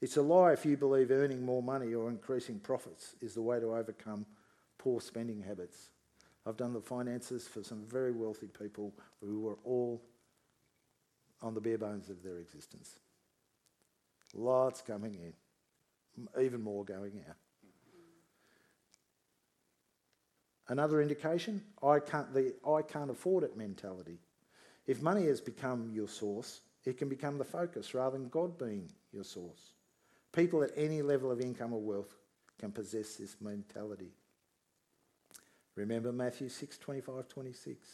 It's 0.00 0.16
a 0.16 0.22
lie 0.22 0.52
if 0.52 0.64
you 0.64 0.76
believe 0.76 1.10
earning 1.10 1.44
more 1.44 1.62
money 1.62 1.94
or 1.94 2.08
increasing 2.08 2.60
profits 2.60 3.14
is 3.20 3.34
the 3.34 3.42
way 3.42 3.58
to 3.58 3.74
overcome 3.74 4.26
poor 4.78 5.00
spending 5.00 5.42
habits. 5.42 5.90
I've 6.46 6.56
done 6.56 6.72
the 6.72 6.80
finances 6.80 7.48
for 7.48 7.64
some 7.64 7.84
very 7.88 8.12
wealthy 8.12 8.46
people 8.46 8.94
who 9.20 9.40
were 9.40 9.58
all 9.64 10.00
on 11.42 11.54
the 11.54 11.60
bare 11.60 11.78
bones 11.78 12.10
of 12.10 12.22
their 12.22 12.38
existence. 12.38 12.96
Lots 14.34 14.80
coming 14.82 15.14
in, 15.14 16.42
even 16.42 16.62
more 16.62 16.84
going 16.84 17.20
out. 17.28 17.36
Another 20.68 21.00
indication, 21.00 21.62
I 21.82 21.98
can't, 21.98 22.32
the 22.34 22.54
I 22.66 22.82
can't 22.82 23.10
afford 23.10 23.44
it 23.44 23.56
mentality. 23.56 24.18
If 24.86 25.02
money 25.02 25.26
has 25.26 25.40
become 25.40 25.90
your 25.92 26.08
source, 26.08 26.60
it 26.84 26.98
can 26.98 27.08
become 27.08 27.38
the 27.38 27.44
focus 27.44 27.94
rather 27.94 28.18
than 28.18 28.28
God 28.28 28.58
being 28.58 28.90
your 29.12 29.24
source. 29.24 29.72
People 30.32 30.62
at 30.62 30.70
any 30.76 31.02
level 31.02 31.30
of 31.30 31.40
income 31.40 31.72
or 31.72 31.80
wealth 31.80 32.14
can 32.58 32.70
possess 32.70 33.16
this 33.16 33.36
mentality. 33.40 34.12
Remember 35.74 36.12
Matthew 36.12 36.48
6 36.48 36.78
25, 36.78 37.28
26. 37.28 37.88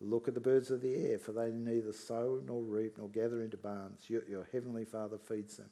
Look 0.00 0.28
at 0.28 0.34
the 0.34 0.40
birds 0.40 0.70
of 0.70 0.80
the 0.80 0.94
air, 0.94 1.18
for 1.18 1.32
they 1.32 1.50
neither 1.50 1.92
sow 1.92 2.40
nor 2.46 2.62
reap 2.62 2.96
nor 2.96 3.08
gather 3.08 3.42
into 3.42 3.56
barns, 3.56 4.08
your 4.08 4.46
heavenly 4.52 4.84
Father 4.84 5.18
feeds 5.18 5.58
them. 5.58 5.68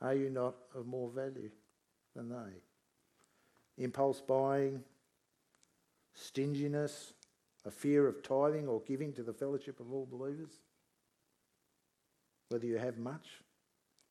Are 0.00 0.14
you 0.14 0.30
not 0.30 0.54
of 0.74 0.86
more 0.86 1.08
value 1.08 1.50
than 2.14 2.28
they? 2.28 3.82
Impulse 3.82 4.20
buying, 4.20 4.82
stinginess, 6.14 7.14
a 7.64 7.70
fear 7.70 8.06
of 8.06 8.22
tithing 8.22 8.68
or 8.68 8.80
giving 8.80 9.12
to 9.14 9.22
the 9.22 9.32
fellowship 9.32 9.80
of 9.80 9.92
all 9.92 10.06
believers? 10.10 10.52
Whether 12.48 12.66
you 12.66 12.78
have 12.78 12.98
much 12.98 13.26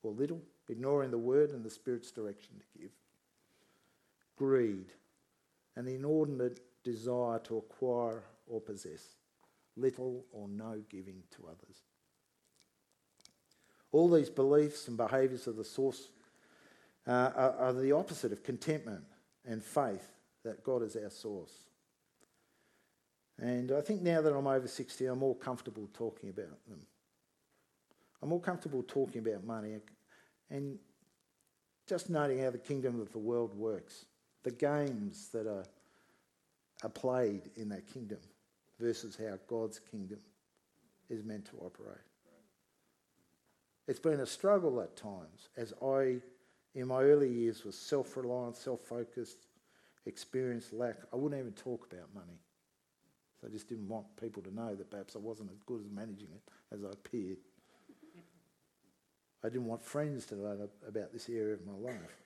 or 0.04 0.12
little, 0.12 0.42
ignoring 0.68 1.12
the 1.12 1.18
word 1.18 1.52
and 1.52 1.64
the 1.64 1.70
Spirit's 1.70 2.12
direction 2.12 2.56
to 2.60 2.80
give. 2.80 2.92
Greed, 4.38 4.86
an 5.76 5.88
inordinate 5.88 6.60
desire 6.84 7.40
to 7.40 7.58
acquire 7.58 8.24
or 8.48 8.60
possess, 8.60 9.16
little 9.78 10.26
or 10.32 10.48
no 10.48 10.82
giving 10.90 11.22
to 11.36 11.44
others. 11.46 11.84
All 13.92 14.10
these 14.10 14.30
beliefs 14.30 14.88
and 14.88 14.98
behaviours 14.98 15.48
of 15.48 15.58
the 15.58 15.66
source 15.66 16.10
uh, 17.06 17.32
are, 17.36 17.56
are 17.58 17.74
the 17.74 17.92
opposite 17.92 18.32
of 18.32 18.44
contentment 18.44 19.04
and 19.46 19.64
faith 19.64 20.08
that 20.44 20.64
God 20.64 20.82
is 20.82 20.96
our 20.96 21.10
source. 21.10 21.52
And 23.42 23.72
I 23.72 23.82
think 23.82 24.04
now 24.04 24.22
that 24.22 24.34
I'm 24.34 24.46
over 24.48 24.68
60, 24.68 25.06
I'm 25.08 25.20
more 25.20 25.36
comfortable 25.36 25.90
talking 25.94 26.30
about 26.30 26.64
them. 26.70 26.80
I'm 28.22 28.30
more 28.30 28.40
comfortable 28.40 28.84
talking 28.84 29.28
about 29.28 29.44
money 29.44 29.78
and 30.52 30.78
just 31.88 32.10
noting 32.10 32.40
how 32.40 32.52
the 32.52 32.60
kingdom 32.60 33.02
of 33.02 33.12
the 33.12 33.18
world 33.18 33.58
works. 33.58 34.06
the 34.44 34.52
games 34.52 35.30
that 35.34 35.48
are, 35.48 35.66
are 36.84 36.90
played 36.90 37.50
in 37.56 37.70
that 37.70 37.88
kingdom 37.88 38.20
versus 38.80 39.16
how 39.16 39.38
God's 39.48 39.80
kingdom 39.80 40.20
is 41.10 41.24
meant 41.24 41.46
to 41.46 41.58
operate. 41.58 41.98
It's 43.88 44.00
been 44.00 44.22
a 44.22 44.26
struggle 44.26 44.82
at 44.82 44.96
times 44.96 45.50
as 45.58 45.74
I, 45.84 46.18
in 46.76 46.88
my 46.88 47.02
early 47.02 47.30
years, 47.30 47.66
was 47.66 47.76
self 47.76 48.16
reliant, 48.16 48.56
self 48.56 48.82
focused, 48.82 49.48
experienced 50.06 50.74
lack. 50.74 50.98
I 51.12 51.18
wouldn't 51.18 51.40
even 51.40 51.54
talk 51.54 51.88
about 51.92 52.14
money. 52.16 52.40
So 53.42 53.48
I 53.48 53.52
just 53.52 53.68
didn't 53.68 53.88
want 53.88 54.06
people 54.20 54.44
to 54.44 54.54
know 54.54 54.76
that 54.76 54.92
perhaps 54.92 55.16
I 55.16 55.20
wasn't 55.20 55.52
as 55.52 55.62
good 55.66 55.82
as 55.82 55.90
managing 55.92 56.30
it 56.36 56.42
as 56.72 56.84
I 56.84 56.90
appeared. 56.92 57.38
I 59.44 59.50
didn't 59.50 59.66
want 59.66 59.84
friends 59.84 60.28
to 60.28 60.36
know 60.36 60.70
about 60.88 61.12
this 61.12 61.28
area 61.28 61.56
of 61.56 61.66
my 61.66 61.74
life 61.74 62.22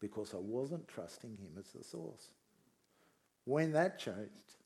because 0.00 0.34
I 0.34 0.38
wasn't 0.38 0.88
trusting 0.88 1.30
Him 1.30 1.50
as 1.56 1.68
the 1.68 1.84
source. 1.84 2.30
When 3.44 3.72
that 3.72 3.98
changed, 4.00 4.58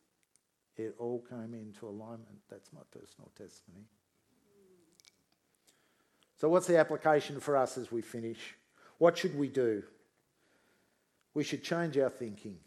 it 0.77 0.95
all 0.99 1.23
came 1.29 1.53
into 1.53 1.87
alignment. 1.87 2.39
That's 2.49 2.73
my 2.73 2.81
personal 2.91 3.31
testimony. 3.37 3.85
So, 6.37 6.49
what's 6.49 6.69
the 6.69 6.79
application 6.79 7.41
for 7.41 7.57
us 7.57 7.77
as 7.77 7.91
we 7.91 8.01
finish? 8.01 8.55
What 8.99 9.19
should 9.19 9.37
we 9.37 9.49
do? 9.49 9.83
We 11.35 11.45
should 11.45 11.65
change 11.65 11.99
our 11.99 12.11
thinking. 12.11 12.59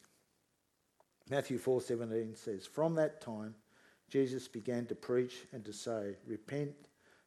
Matthew 1.32 1.58
4:17 1.60 2.36
says, 2.36 2.68
"From 2.68 2.94
that 2.96 3.22
time 3.22 3.56
Jesus 4.10 4.50
began 4.50 4.86
to 4.88 4.96
preach 4.96 5.48
and 5.54 5.64
to 5.64 5.72
say, 5.72 6.18
repent 6.26 6.76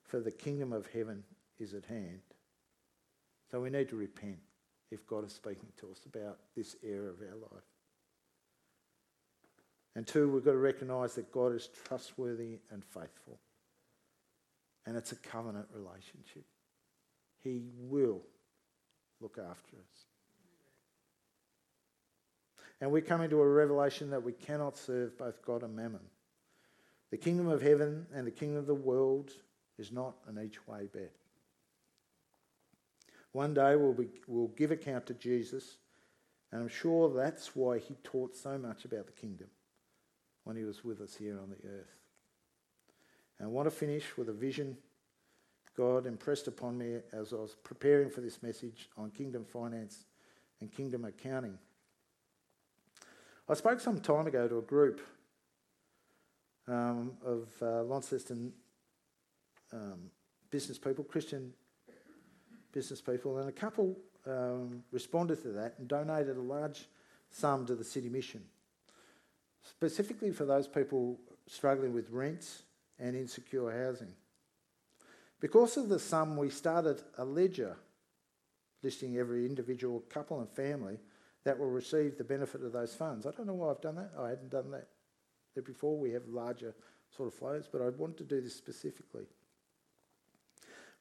for 0.02 0.20
the 0.20 0.30
kingdom 0.30 0.74
of 0.74 0.86
heaven 0.88 1.24
is 1.58 1.72
at 1.72 1.86
hand." 1.86 2.22
So 3.50 3.62
we 3.62 3.70
need 3.70 3.88
to 3.88 3.96
repent 3.96 4.40
if 4.90 5.06
God 5.06 5.24
is 5.24 5.32
speaking 5.32 5.72
to 5.78 5.90
us 5.90 6.04
about 6.04 6.38
this 6.54 6.76
area 6.82 7.08
of 7.08 7.22
our 7.22 7.34
life. 7.34 7.64
And 9.94 10.06
two, 10.06 10.28
we've 10.28 10.44
got 10.44 10.52
to 10.52 10.58
recognize 10.58 11.14
that 11.14 11.32
God 11.32 11.54
is 11.54 11.68
trustworthy 11.68 12.60
and 12.68 12.84
faithful. 12.84 13.40
And 14.84 14.98
it's 14.98 15.12
a 15.12 15.16
covenant 15.16 15.70
relationship. 15.72 16.44
He 17.38 17.62
will 17.74 18.26
look 19.20 19.38
after 19.38 19.78
us. 19.78 20.13
And 22.84 22.92
we 22.92 23.00
come 23.00 23.22
into 23.22 23.40
a 23.40 23.48
revelation 23.48 24.10
that 24.10 24.22
we 24.22 24.32
cannot 24.32 24.76
serve 24.76 25.16
both 25.16 25.42
God 25.42 25.62
and 25.62 25.74
mammon. 25.74 26.02
The 27.10 27.16
kingdom 27.16 27.48
of 27.48 27.62
heaven 27.62 28.04
and 28.14 28.26
the 28.26 28.30
kingdom 28.30 28.58
of 28.58 28.66
the 28.66 28.74
world 28.74 29.30
is 29.78 29.90
not 29.90 30.16
an 30.28 30.38
each 30.38 30.68
way 30.68 30.86
bet. 30.92 31.14
One 33.32 33.54
day 33.54 33.74
we'll, 33.76 33.94
be, 33.94 34.10
we'll 34.28 34.48
give 34.48 34.70
account 34.70 35.06
to 35.06 35.14
Jesus, 35.14 35.78
and 36.52 36.60
I'm 36.60 36.68
sure 36.68 37.08
that's 37.08 37.56
why 37.56 37.78
he 37.78 37.94
taught 38.04 38.36
so 38.36 38.58
much 38.58 38.84
about 38.84 39.06
the 39.06 39.12
kingdom 39.12 39.48
when 40.42 40.54
he 40.54 40.64
was 40.64 40.84
with 40.84 41.00
us 41.00 41.16
here 41.16 41.38
on 41.40 41.48
the 41.48 41.66
earth. 41.66 42.02
And 43.38 43.48
I 43.48 43.50
want 43.50 43.64
to 43.64 43.74
finish 43.74 44.14
with 44.18 44.28
a 44.28 44.34
vision 44.34 44.76
God 45.74 46.04
impressed 46.04 46.48
upon 46.48 46.76
me 46.76 46.98
as 47.14 47.32
I 47.32 47.36
was 47.36 47.56
preparing 47.64 48.10
for 48.10 48.20
this 48.20 48.42
message 48.42 48.90
on 48.98 49.10
kingdom 49.10 49.46
finance 49.46 50.04
and 50.60 50.70
kingdom 50.70 51.06
accounting. 51.06 51.58
I 53.46 53.52
spoke 53.52 53.78
some 53.78 54.00
time 54.00 54.26
ago 54.26 54.48
to 54.48 54.56
a 54.56 54.62
group 54.62 55.02
um, 56.66 57.12
of 57.22 57.50
uh, 57.60 57.82
Launceston 57.82 58.54
um, 59.70 60.10
business 60.50 60.78
people, 60.78 61.04
Christian 61.04 61.52
business 62.72 63.02
people, 63.02 63.36
and 63.36 63.50
a 63.50 63.52
couple 63.52 63.98
um, 64.26 64.82
responded 64.92 65.42
to 65.42 65.48
that 65.48 65.74
and 65.78 65.86
donated 65.86 66.38
a 66.38 66.40
large 66.40 66.86
sum 67.30 67.66
to 67.66 67.74
the 67.74 67.84
city 67.84 68.08
mission, 68.08 68.42
specifically 69.62 70.30
for 70.30 70.46
those 70.46 70.66
people 70.66 71.20
struggling 71.46 71.92
with 71.92 72.08
rents 72.08 72.62
and 72.98 73.14
insecure 73.14 73.70
housing. 73.70 74.14
Because 75.40 75.76
of 75.76 75.90
the 75.90 75.98
sum, 75.98 76.38
we 76.38 76.48
started 76.48 77.02
a 77.18 77.26
ledger 77.26 77.76
listing 78.82 79.18
every 79.18 79.44
individual 79.44 80.00
couple 80.08 80.40
and 80.40 80.48
family 80.48 80.98
that 81.44 81.58
will 81.58 81.70
receive 81.70 82.16
the 82.16 82.24
benefit 82.24 82.62
of 82.62 82.72
those 82.72 82.94
funds. 82.94 83.26
I 83.26 83.30
don't 83.30 83.46
know 83.46 83.54
why 83.54 83.70
I've 83.70 83.80
done 83.80 83.96
that. 83.96 84.12
I 84.18 84.30
hadn't 84.30 84.50
done 84.50 84.70
that 84.70 84.88
before. 85.64 85.96
We 85.96 86.12
have 86.12 86.26
larger 86.26 86.74
sort 87.14 87.28
of 87.28 87.34
flows, 87.34 87.68
but 87.70 87.82
I 87.82 87.90
want 87.90 88.16
to 88.18 88.24
do 88.24 88.40
this 88.40 88.56
specifically. 88.56 89.26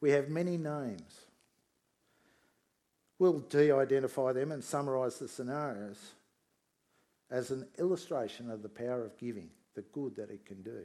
We 0.02 0.12
have 0.12 0.30
many 0.30 0.58
names. 0.58 1.22
We'll 3.20 3.40
de 3.40 3.72
identify 3.72 4.34
them 4.34 4.52
and 4.52 4.64
summarise 4.64 5.18
the 5.18 5.30
scenarios 5.30 5.98
as 7.32 7.52
an 7.52 7.66
illustration 7.80 8.52
of 8.52 8.62
the 8.62 8.70
power 8.70 9.06
of 9.06 9.18
giving, 9.18 9.50
the 9.76 9.82
good 9.82 10.18
that 10.18 10.30
it 10.30 10.46
can 10.46 10.62
do. 10.62 10.84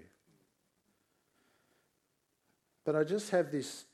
But 2.85 2.95
I 2.95 3.03
just 3.03 3.31
have 3.31 3.51
this, 3.51 3.85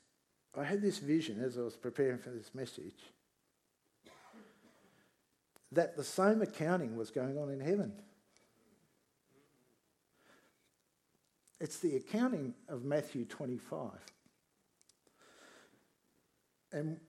I 0.55 0.63
had 0.63 0.81
this 0.81 0.99
vision 0.99 1.41
as 1.41 1.57
I 1.57 1.61
was 1.61 1.75
preparing 1.75 2.19
for 2.19 2.29
this 2.29 2.53
message 2.53 3.01
that 5.75 5.95
the 5.97 6.03
same 6.03 6.41
accounting 6.41 6.95
was 6.95 7.11
going 7.11 7.37
on 7.37 7.49
in 7.49 7.59
heaven. 7.59 7.93
It's 11.59 11.79
the 11.79 11.97
accounting 11.97 12.53
of 12.67 12.83
Matthew 12.83 13.25
25. 13.25 13.91
And 16.71 16.99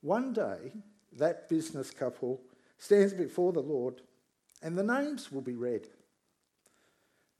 one 0.00 0.32
day, 0.32 0.72
that 1.16 1.48
business 1.48 1.90
couple 1.90 2.40
stands 2.78 3.12
before 3.12 3.52
the 3.52 3.60
Lord, 3.60 4.00
and 4.62 4.78
the 4.78 4.82
names 4.82 5.32
will 5.32 5.40
be 5.40 5.54
read, 5.54 5.88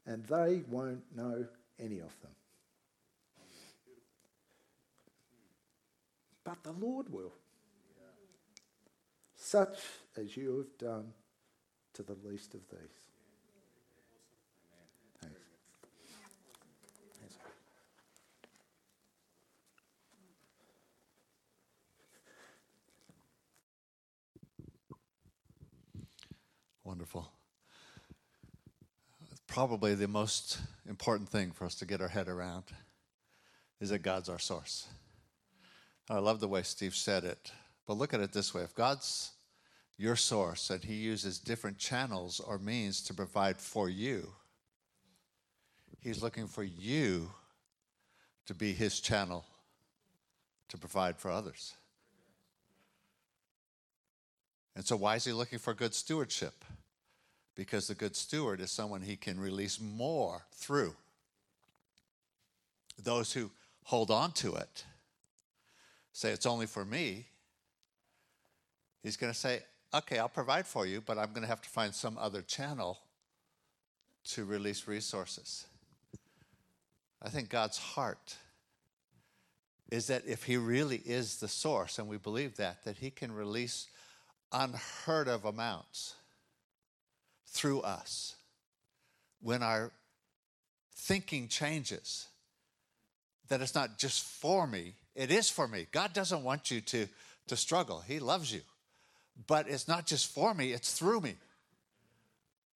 and 0.07 0.24
they 0.24 0.62
won't 0.68 1.05
know 1.14 1.47
any 1.79 1.99
of 2.01 2.20
them. 2.20 2.33
But 6.45 6.62
the 6.64 6.72
Lord 6.72 7.12
will 7.12 7.33
such 9.49 9.78
as 10.14 10.36
you 10.36 10.59
have 10.59 10.78
done 10.78 11.11
to 11.94 12.03
the 12.03 12.14
least 12.22 12.53
of 12.53 12.61
these. 12.68 12.80
Thanks. 15.22 15.40
Wonderful. 26.84 27.32
Probably 29.46 29.94
the 29.94 30.09
most 30.09 30.59
important 30.86 31.30
thing 31.30 31.53
for 31.53 31.64
us 31.64 31.74
to 31.76 31.86
get 31.86 32.03
our 32.03 32.09
head 32.09 32.28
around 32.28 32.64
is 33.80 33.88
that 33.88 34.01
God's 34.01 34.28
our 34.28 34.38
source. 34.38 34.88
I 36.11 36.18
love 36.18 36.40
the 36.40 36.49
way 36.49 36.62
Steve 36.64 36.94
said 36.94 37.24
it. 37.24 37.51
But 37.86 37.96
look 37.96 38.12
at 38.12 38.20
it 38.20 38.34
this 38.34 38.53
way 38.53 38.61
if 38.61 38.74
God's 38.74 39.32
your 39.99 40.16
source 40.16 40.70
and 40.70 40.82
He 40.82 40.94
uses 40.94 41.38
different 41.38 41.76
channels 41.76 42.40
or 42.40 42.59
means 42.59 43.03
to 43.03 43.14
provide 43.14 43.59
for 43.59 43.88
you, 43.88 44.32
He's 46.01 46.22
looking 46.22 46.46
for 46.46 46.62
you 46.62 47.30
to 48.46 48.55
be 48.55 48.72
His 48.72 49.01
channel 49.01 49.44
to 50.68 50.78
provide 50.78 51.16
for 51.16 51.30
others. 51.30 51.74
And 54.76 54.86
so, 54.86 54.96
why 54.96 55.16
is 55.16 55.24
He 55.24 55.32
looking 55.32 55.59
for 55.59 55.74
good 55.74 55.94
stewardship? 55.94 56.64
Because 57.57 57.88
the 57.88 57.96
good 57.96 58.14
steward 58.14 58.61
is 58.61 58.70
someone 58.70 59.03
He 59.03 59.16
can 59.16 59.40
release 59.40 59.80
more 59.80 60.42
through. 60.53 60.94
Those 63.03 63.32
who 63.32 63.51
hold 63.82 64.12
on 64.12 64.30
to 64.32 64.55
it 64.55 64.84
say, 66.12 66.30
It's 66.30 66.46
only 66.46 66.66
for 66.66 66.84
me 66.84 67.26
He's 69.03 69.16
going 69.16 69.32
to 69.32 69.38
say, 69.38 69.62
okay, 69.95 70.18
I'll 70.18 70.28
provide 70.28 70.66
for 70.66 70.86
you, 70.86 71.01
but 71.01 71.18
I'm 71.18 71.30
going 71.30 71.43
to 71.43 71.49
have 71.49 71.62
to 71.62 71.68
find 71.68 71.95
some 71.95 72.18
other 72.18 72.43
channel 72.43 72.99
to 74.30 74.45
release 74.45 74.86
resources. 74.86 75.66
I 77.22 77.28
think 77.28 77.49
God's 77.49 77.78
heart 77.78 78.36
is 79.91 80.09
that 80.09 80.22
if 80.26 80.45
He 80.45 80.57
really 80.57 81.03
is 81.05 81.41
the 81.41 81.49
source, 81.49 81.99
and 81.99 82.09
we 82.09 82.18
believe 82.18 82.57
that, 82.57 82.84
that 82.84 82.99
He 82.99 83.11
can 83.11 83.32
release 83.32 83.86
unheard 84.53 85.28
of 85.28 85.45
amounts 85.45 86.14
through 87.47 87.80
us 87.80 88.36
when 89.41 89.62
our 89.62 89.93
thinking 90.95 91.49
changes. 91.49 92.26
That 93.49 93.62
it's 93.62 93.74
not 93.74 93.99
just 93.99 94.22
for 94.24 94.66
me, 94.66 94.95
it 95.14 95.30
is 95.30 95.49
for 95.49 95.66
me. 95.66 95.86
God 95.91 96.12
doesn't 96.12 96.45
want 96.45 96.70
you 96.70 96.80
to, 96.82 97.09
to 97.47 97.57
struggle, 97.57 98.03
He 98.07 98.18
loves 98.18 98.53
you. 98.53 98.61
But 99.47 99.68
it's 99.68 99.86
not 99.89 100.07
just 100.07 100.32
for 100.32 100.53
me, 100.55 100.72
it's 100.72 100.93
through 100.93 101.20
me 101.20 101.36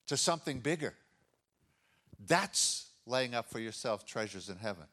to 0.06 0.16
something 0.16 0.60
bigger. 0.60 0.94
That's 2.26 2.90
laying 3.06 3.34
up 3.34 3.50
for 3.50 3.58
yourself 3.58 4.06
treasures 4.06 4.48
in 4.48 4.56
heaven. 4.56 4.84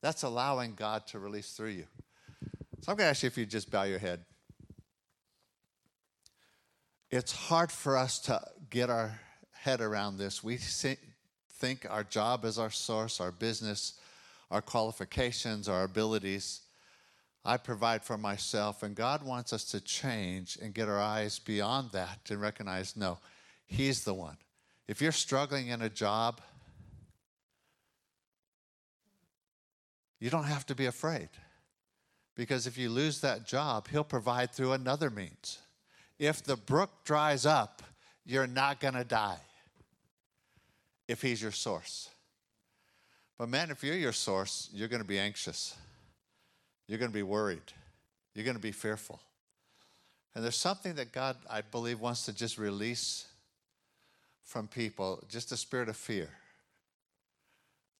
That's 0.00 0.22
allowing 0.22 0.74
God 0.74 1.06
to 1.08 1.18
release 1.18 1.52
through 1.52 1.70
you. 1.70 1.86
So 2.80 2.92
I'm 2.92 2.96
going 2.96 3.06
to 3.06 3.10
ask 3.10 3.22
you 3.22 3.26
if 3.26 3.36
you 3.36 3.44
just 3.44 3.70
bow 3.70 3.82
your 3.82 3.98
head. 3.98 4.24
it's 7.10 7.32
hard 7.32 7.72
for 7.72 7.96
us 7.96 8.20
to 8.20 8.40
get 8.70 8.88
our 8.88 9.20
head 9.52 9.80
around 9.80 10.16
this. 10.16 10.44
We 10.44 10.56
think 10.56 11.86
our 11.90 12.04
job 12.04 12.44
is 12.44 12.58
our 12.58 12.70
source, 12.70 13.20
our 13.20 13.32
business, 13.32 13.94
our 14.50 14.62
qualifications, 14.62 15.68
our 15.68 15.84
abilities. 15.84 16.60
I 17.44 17.56
provide 17.56 18.04
for 18.04 18.18
myself, 18.18 18.82
and 18.82 18.94
God 18.94 19.22
wants 19.22 19.52
us 19.52 19.64
to 19.66 19.80
change 19.80 20.58
and 20.60 20.74
get 20.74 20.88
our 20.88 21.00
eyes 21.00 21.38
beyond 21.38 21.92
that 21.92 22.30
and 22.30 22.40
recognize 22.40 22.96
no, 22.96 23.18
He's 23.66 24.04
the 24.04 24.14
one. 24.14 24.36
If 24.86 25.00
you're 25.00 25.12
struggling 25.12 25.68
in 25.68 25.80
a 25.80 25.88
job, 25.88 26.40
you 30.18 30.28
don't 30.28 30.44
have 30.44 30.66
to 30.66 30.74
be 30.74 30.86
afraid. 30.86 31.28
Because 32.36 32.66
if 32.66 32.76
you 32.76 32.90
lose 32.90 33.20
that 33.20 33.46
job, 33.46 33.88
He'll 33.88 34.04
provide 34.04 34.52
through 34.52 34.72
another 34.72 35.08
means. 35.08 35.58
If 36.18 36.42
the 36.42 36.56
brook 36.56 36.90
dries 37.04 37.46
up, 37.46 37.82
you're 38.26 38.46
not 38.46 38.80
going 38.80 38.94
to 38.94 39.04
die 39.04 39.40
if 41.08 41.22
He's 41.22 41.40
your 41.40 41.52
source. 41.52 42.10
But 43.38 43.48
man, 43.48 43.70
if 43.70 43.82
you're 43.82 43.96
your 43.96 44.12
source, 44.12 44.68
you're 44.72 44.88
going 44.88 45.02
to 45.02 45.08
be 45.08 45.18
anxious. 45.18 45.74
You're 46.90 46.98
going 46.98 47.12
to 47.12 47.16
be 47.16 47.22
worried. 47.22 47.62
You're 48.34 48.44
going 48.44 48.56
to 48.56 48.60
be 48.60 48.72
fearful. 48.72 49.20
And 50.34 50.42
there's 50.42 50.56
something 50.56 50.96
that 50.96 51.12
God, 51.12 51.36
I 51.48 51.60
believe, 51.60 52.00
wants 52.00 52.24
to 52.24 52.32
just 52.32 52.58
release 52.58 53.28
from 54.42 54.66
people 54.66 55.22
just 55.28 55.52
a 55.52 55.56
spirit 55.56 55.88
of 55.88 55.96
fear 55.96 56.30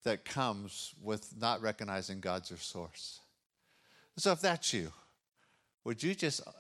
that 0.03 0.25
comes 0.25 0.93
with 1.01 1.33
not 1.41 1.63
recognizing 1.63 2.19
God's 2.19 2.51
your 2.51 2.59
source. 2.59 3.21
So 4.17 4.33
if 4.33 4.41
that's 4.41 4.75
you, 4.75 4.93
would 5.85 6.03
you 6.03 6.13
just 6.13 6.45
uh, 6.45 6.51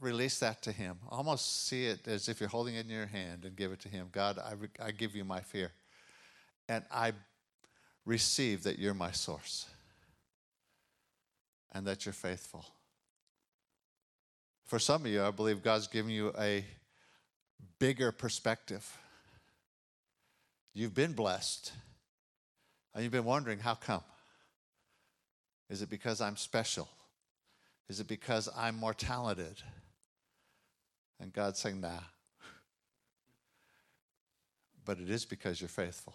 release 0.00 0.40
that 0.40 0.62
to 0.62 0.72
Him? 0.72 0.96
Almost 1.10 1.68
see 1.68 1.86
it 1.86 2.08
as 2.08 2.28
if 2.28 2.40
you're 2.40 2.48
holding 2.48 2.74
it 2.74 2.86
in 2.86 2.90
your 2.90 3.06
hand 3.06 3.44
and 3.44 3.54
give 3.54 3.70
it 3.70 3.78
to 3.82 3.88
Him. 3.88 4.08
God, 4.10 4.40
I, 4.40 4.84
I 4.84 4.90
give 4.90 5.14
you 5.14 5.24
my 5.24 5.42
fear. 5.42 5.70
And 6.68 6.82
I 6.90 7.12
receive 8.04 8.64
that 8.64 8.80
you're 8.80 8.94
my 8.94 9.12
source 9.12 9.66
and 11.76 11.86
that 11.86 12.06
you're 12.06 12.12
faithful. 12.14 12.64
For 14.64 14.78
some 14.78 15.04
of 15.04 15.10
you, 15.12 15.22
I 15.22 15.30
believe 15.30 15.62
God's 15.62 15.88
giving 15.88 16.10
you 16.10 16.32
a 16.38 16.64
bigger 17.78 18.12
perspective. 18.12 18.90
You've 20.72 20.94
been 20.94 21.12
blessed, 21.12 21.72
and 22.94 23.02
you've 23.02 23.12
been 23.12 23.26
wondering, 23.26 23.58
how 23.58 23.74
come? 23.74 24.00
Is 25.68 25.82
it 25.82 25.90
because 25.90 26.22
I'm 26.22 26.36
special? 26.36 26.88
Is 27.90 28.00
it 28.00 28.08
because 28.08 28.48
I'm 28.56 28.76
more 28.76 28.94
talented? 28.94 29.62
And 31.20 31.30
God's 31.30 31.58
saying, 31.58 31.82
nah. 31.82 32.00
But 34.82 34.98
it 34.98 35.10
is 35.10 35.26
because 35.26 35.60
you're 35.60 35.68
faithful. 35.68 36.14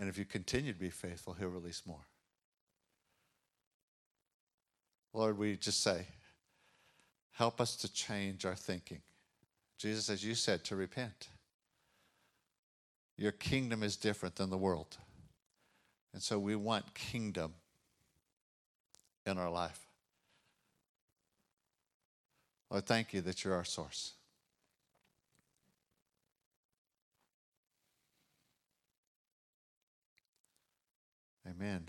And 0.00 0.08
if 0.08 0.18
you 0.18 0.24
continue 0.24 0.72
to 0.72 0.78
be 0.78 0.90
faithful, 0.90 1.34
He'll 1.34 1.48
release 1.48 1.82
more. 1.86 2.06
Lord, 5.16 5.38
we 5.38 5.56
just 5.56 5.82
say, 5.82 6.04
help 7.32 7.58
us 7.58 7.74
to 7.76 7.90
change 7.90 8.44
our 8.44 8.54
thinking. 8.54 9.00
Jesus, 9.78 10.10
as 10.10 10.22
you 10.22 10.34
said, 10.34 10.62
to 10.64 10.76
repent. 10.76 11.28
Your 13.16 13.32
kingdom 13.32 13.82
is 13.82 13.96
different 13.96 14.36
than 14.36 14.50
the 14.50 14.58
world. 14.58 14.98
And 16.12 16.22
so 16.22 16.38
we 16.38 16.54
want 16.54 16.92
kingdom 16.92 17.54
in 19.24 19.38
our 19.38 19.48
life. 19.48 19.86
Lord, 22.70 22.84
thank 22.84 23.14
you 23.14 23.22
that 23.22 23.42
you're 23.42 23.54
our 23.54 23.64
source. 23.64 24.12
Amen. 31.48 31.86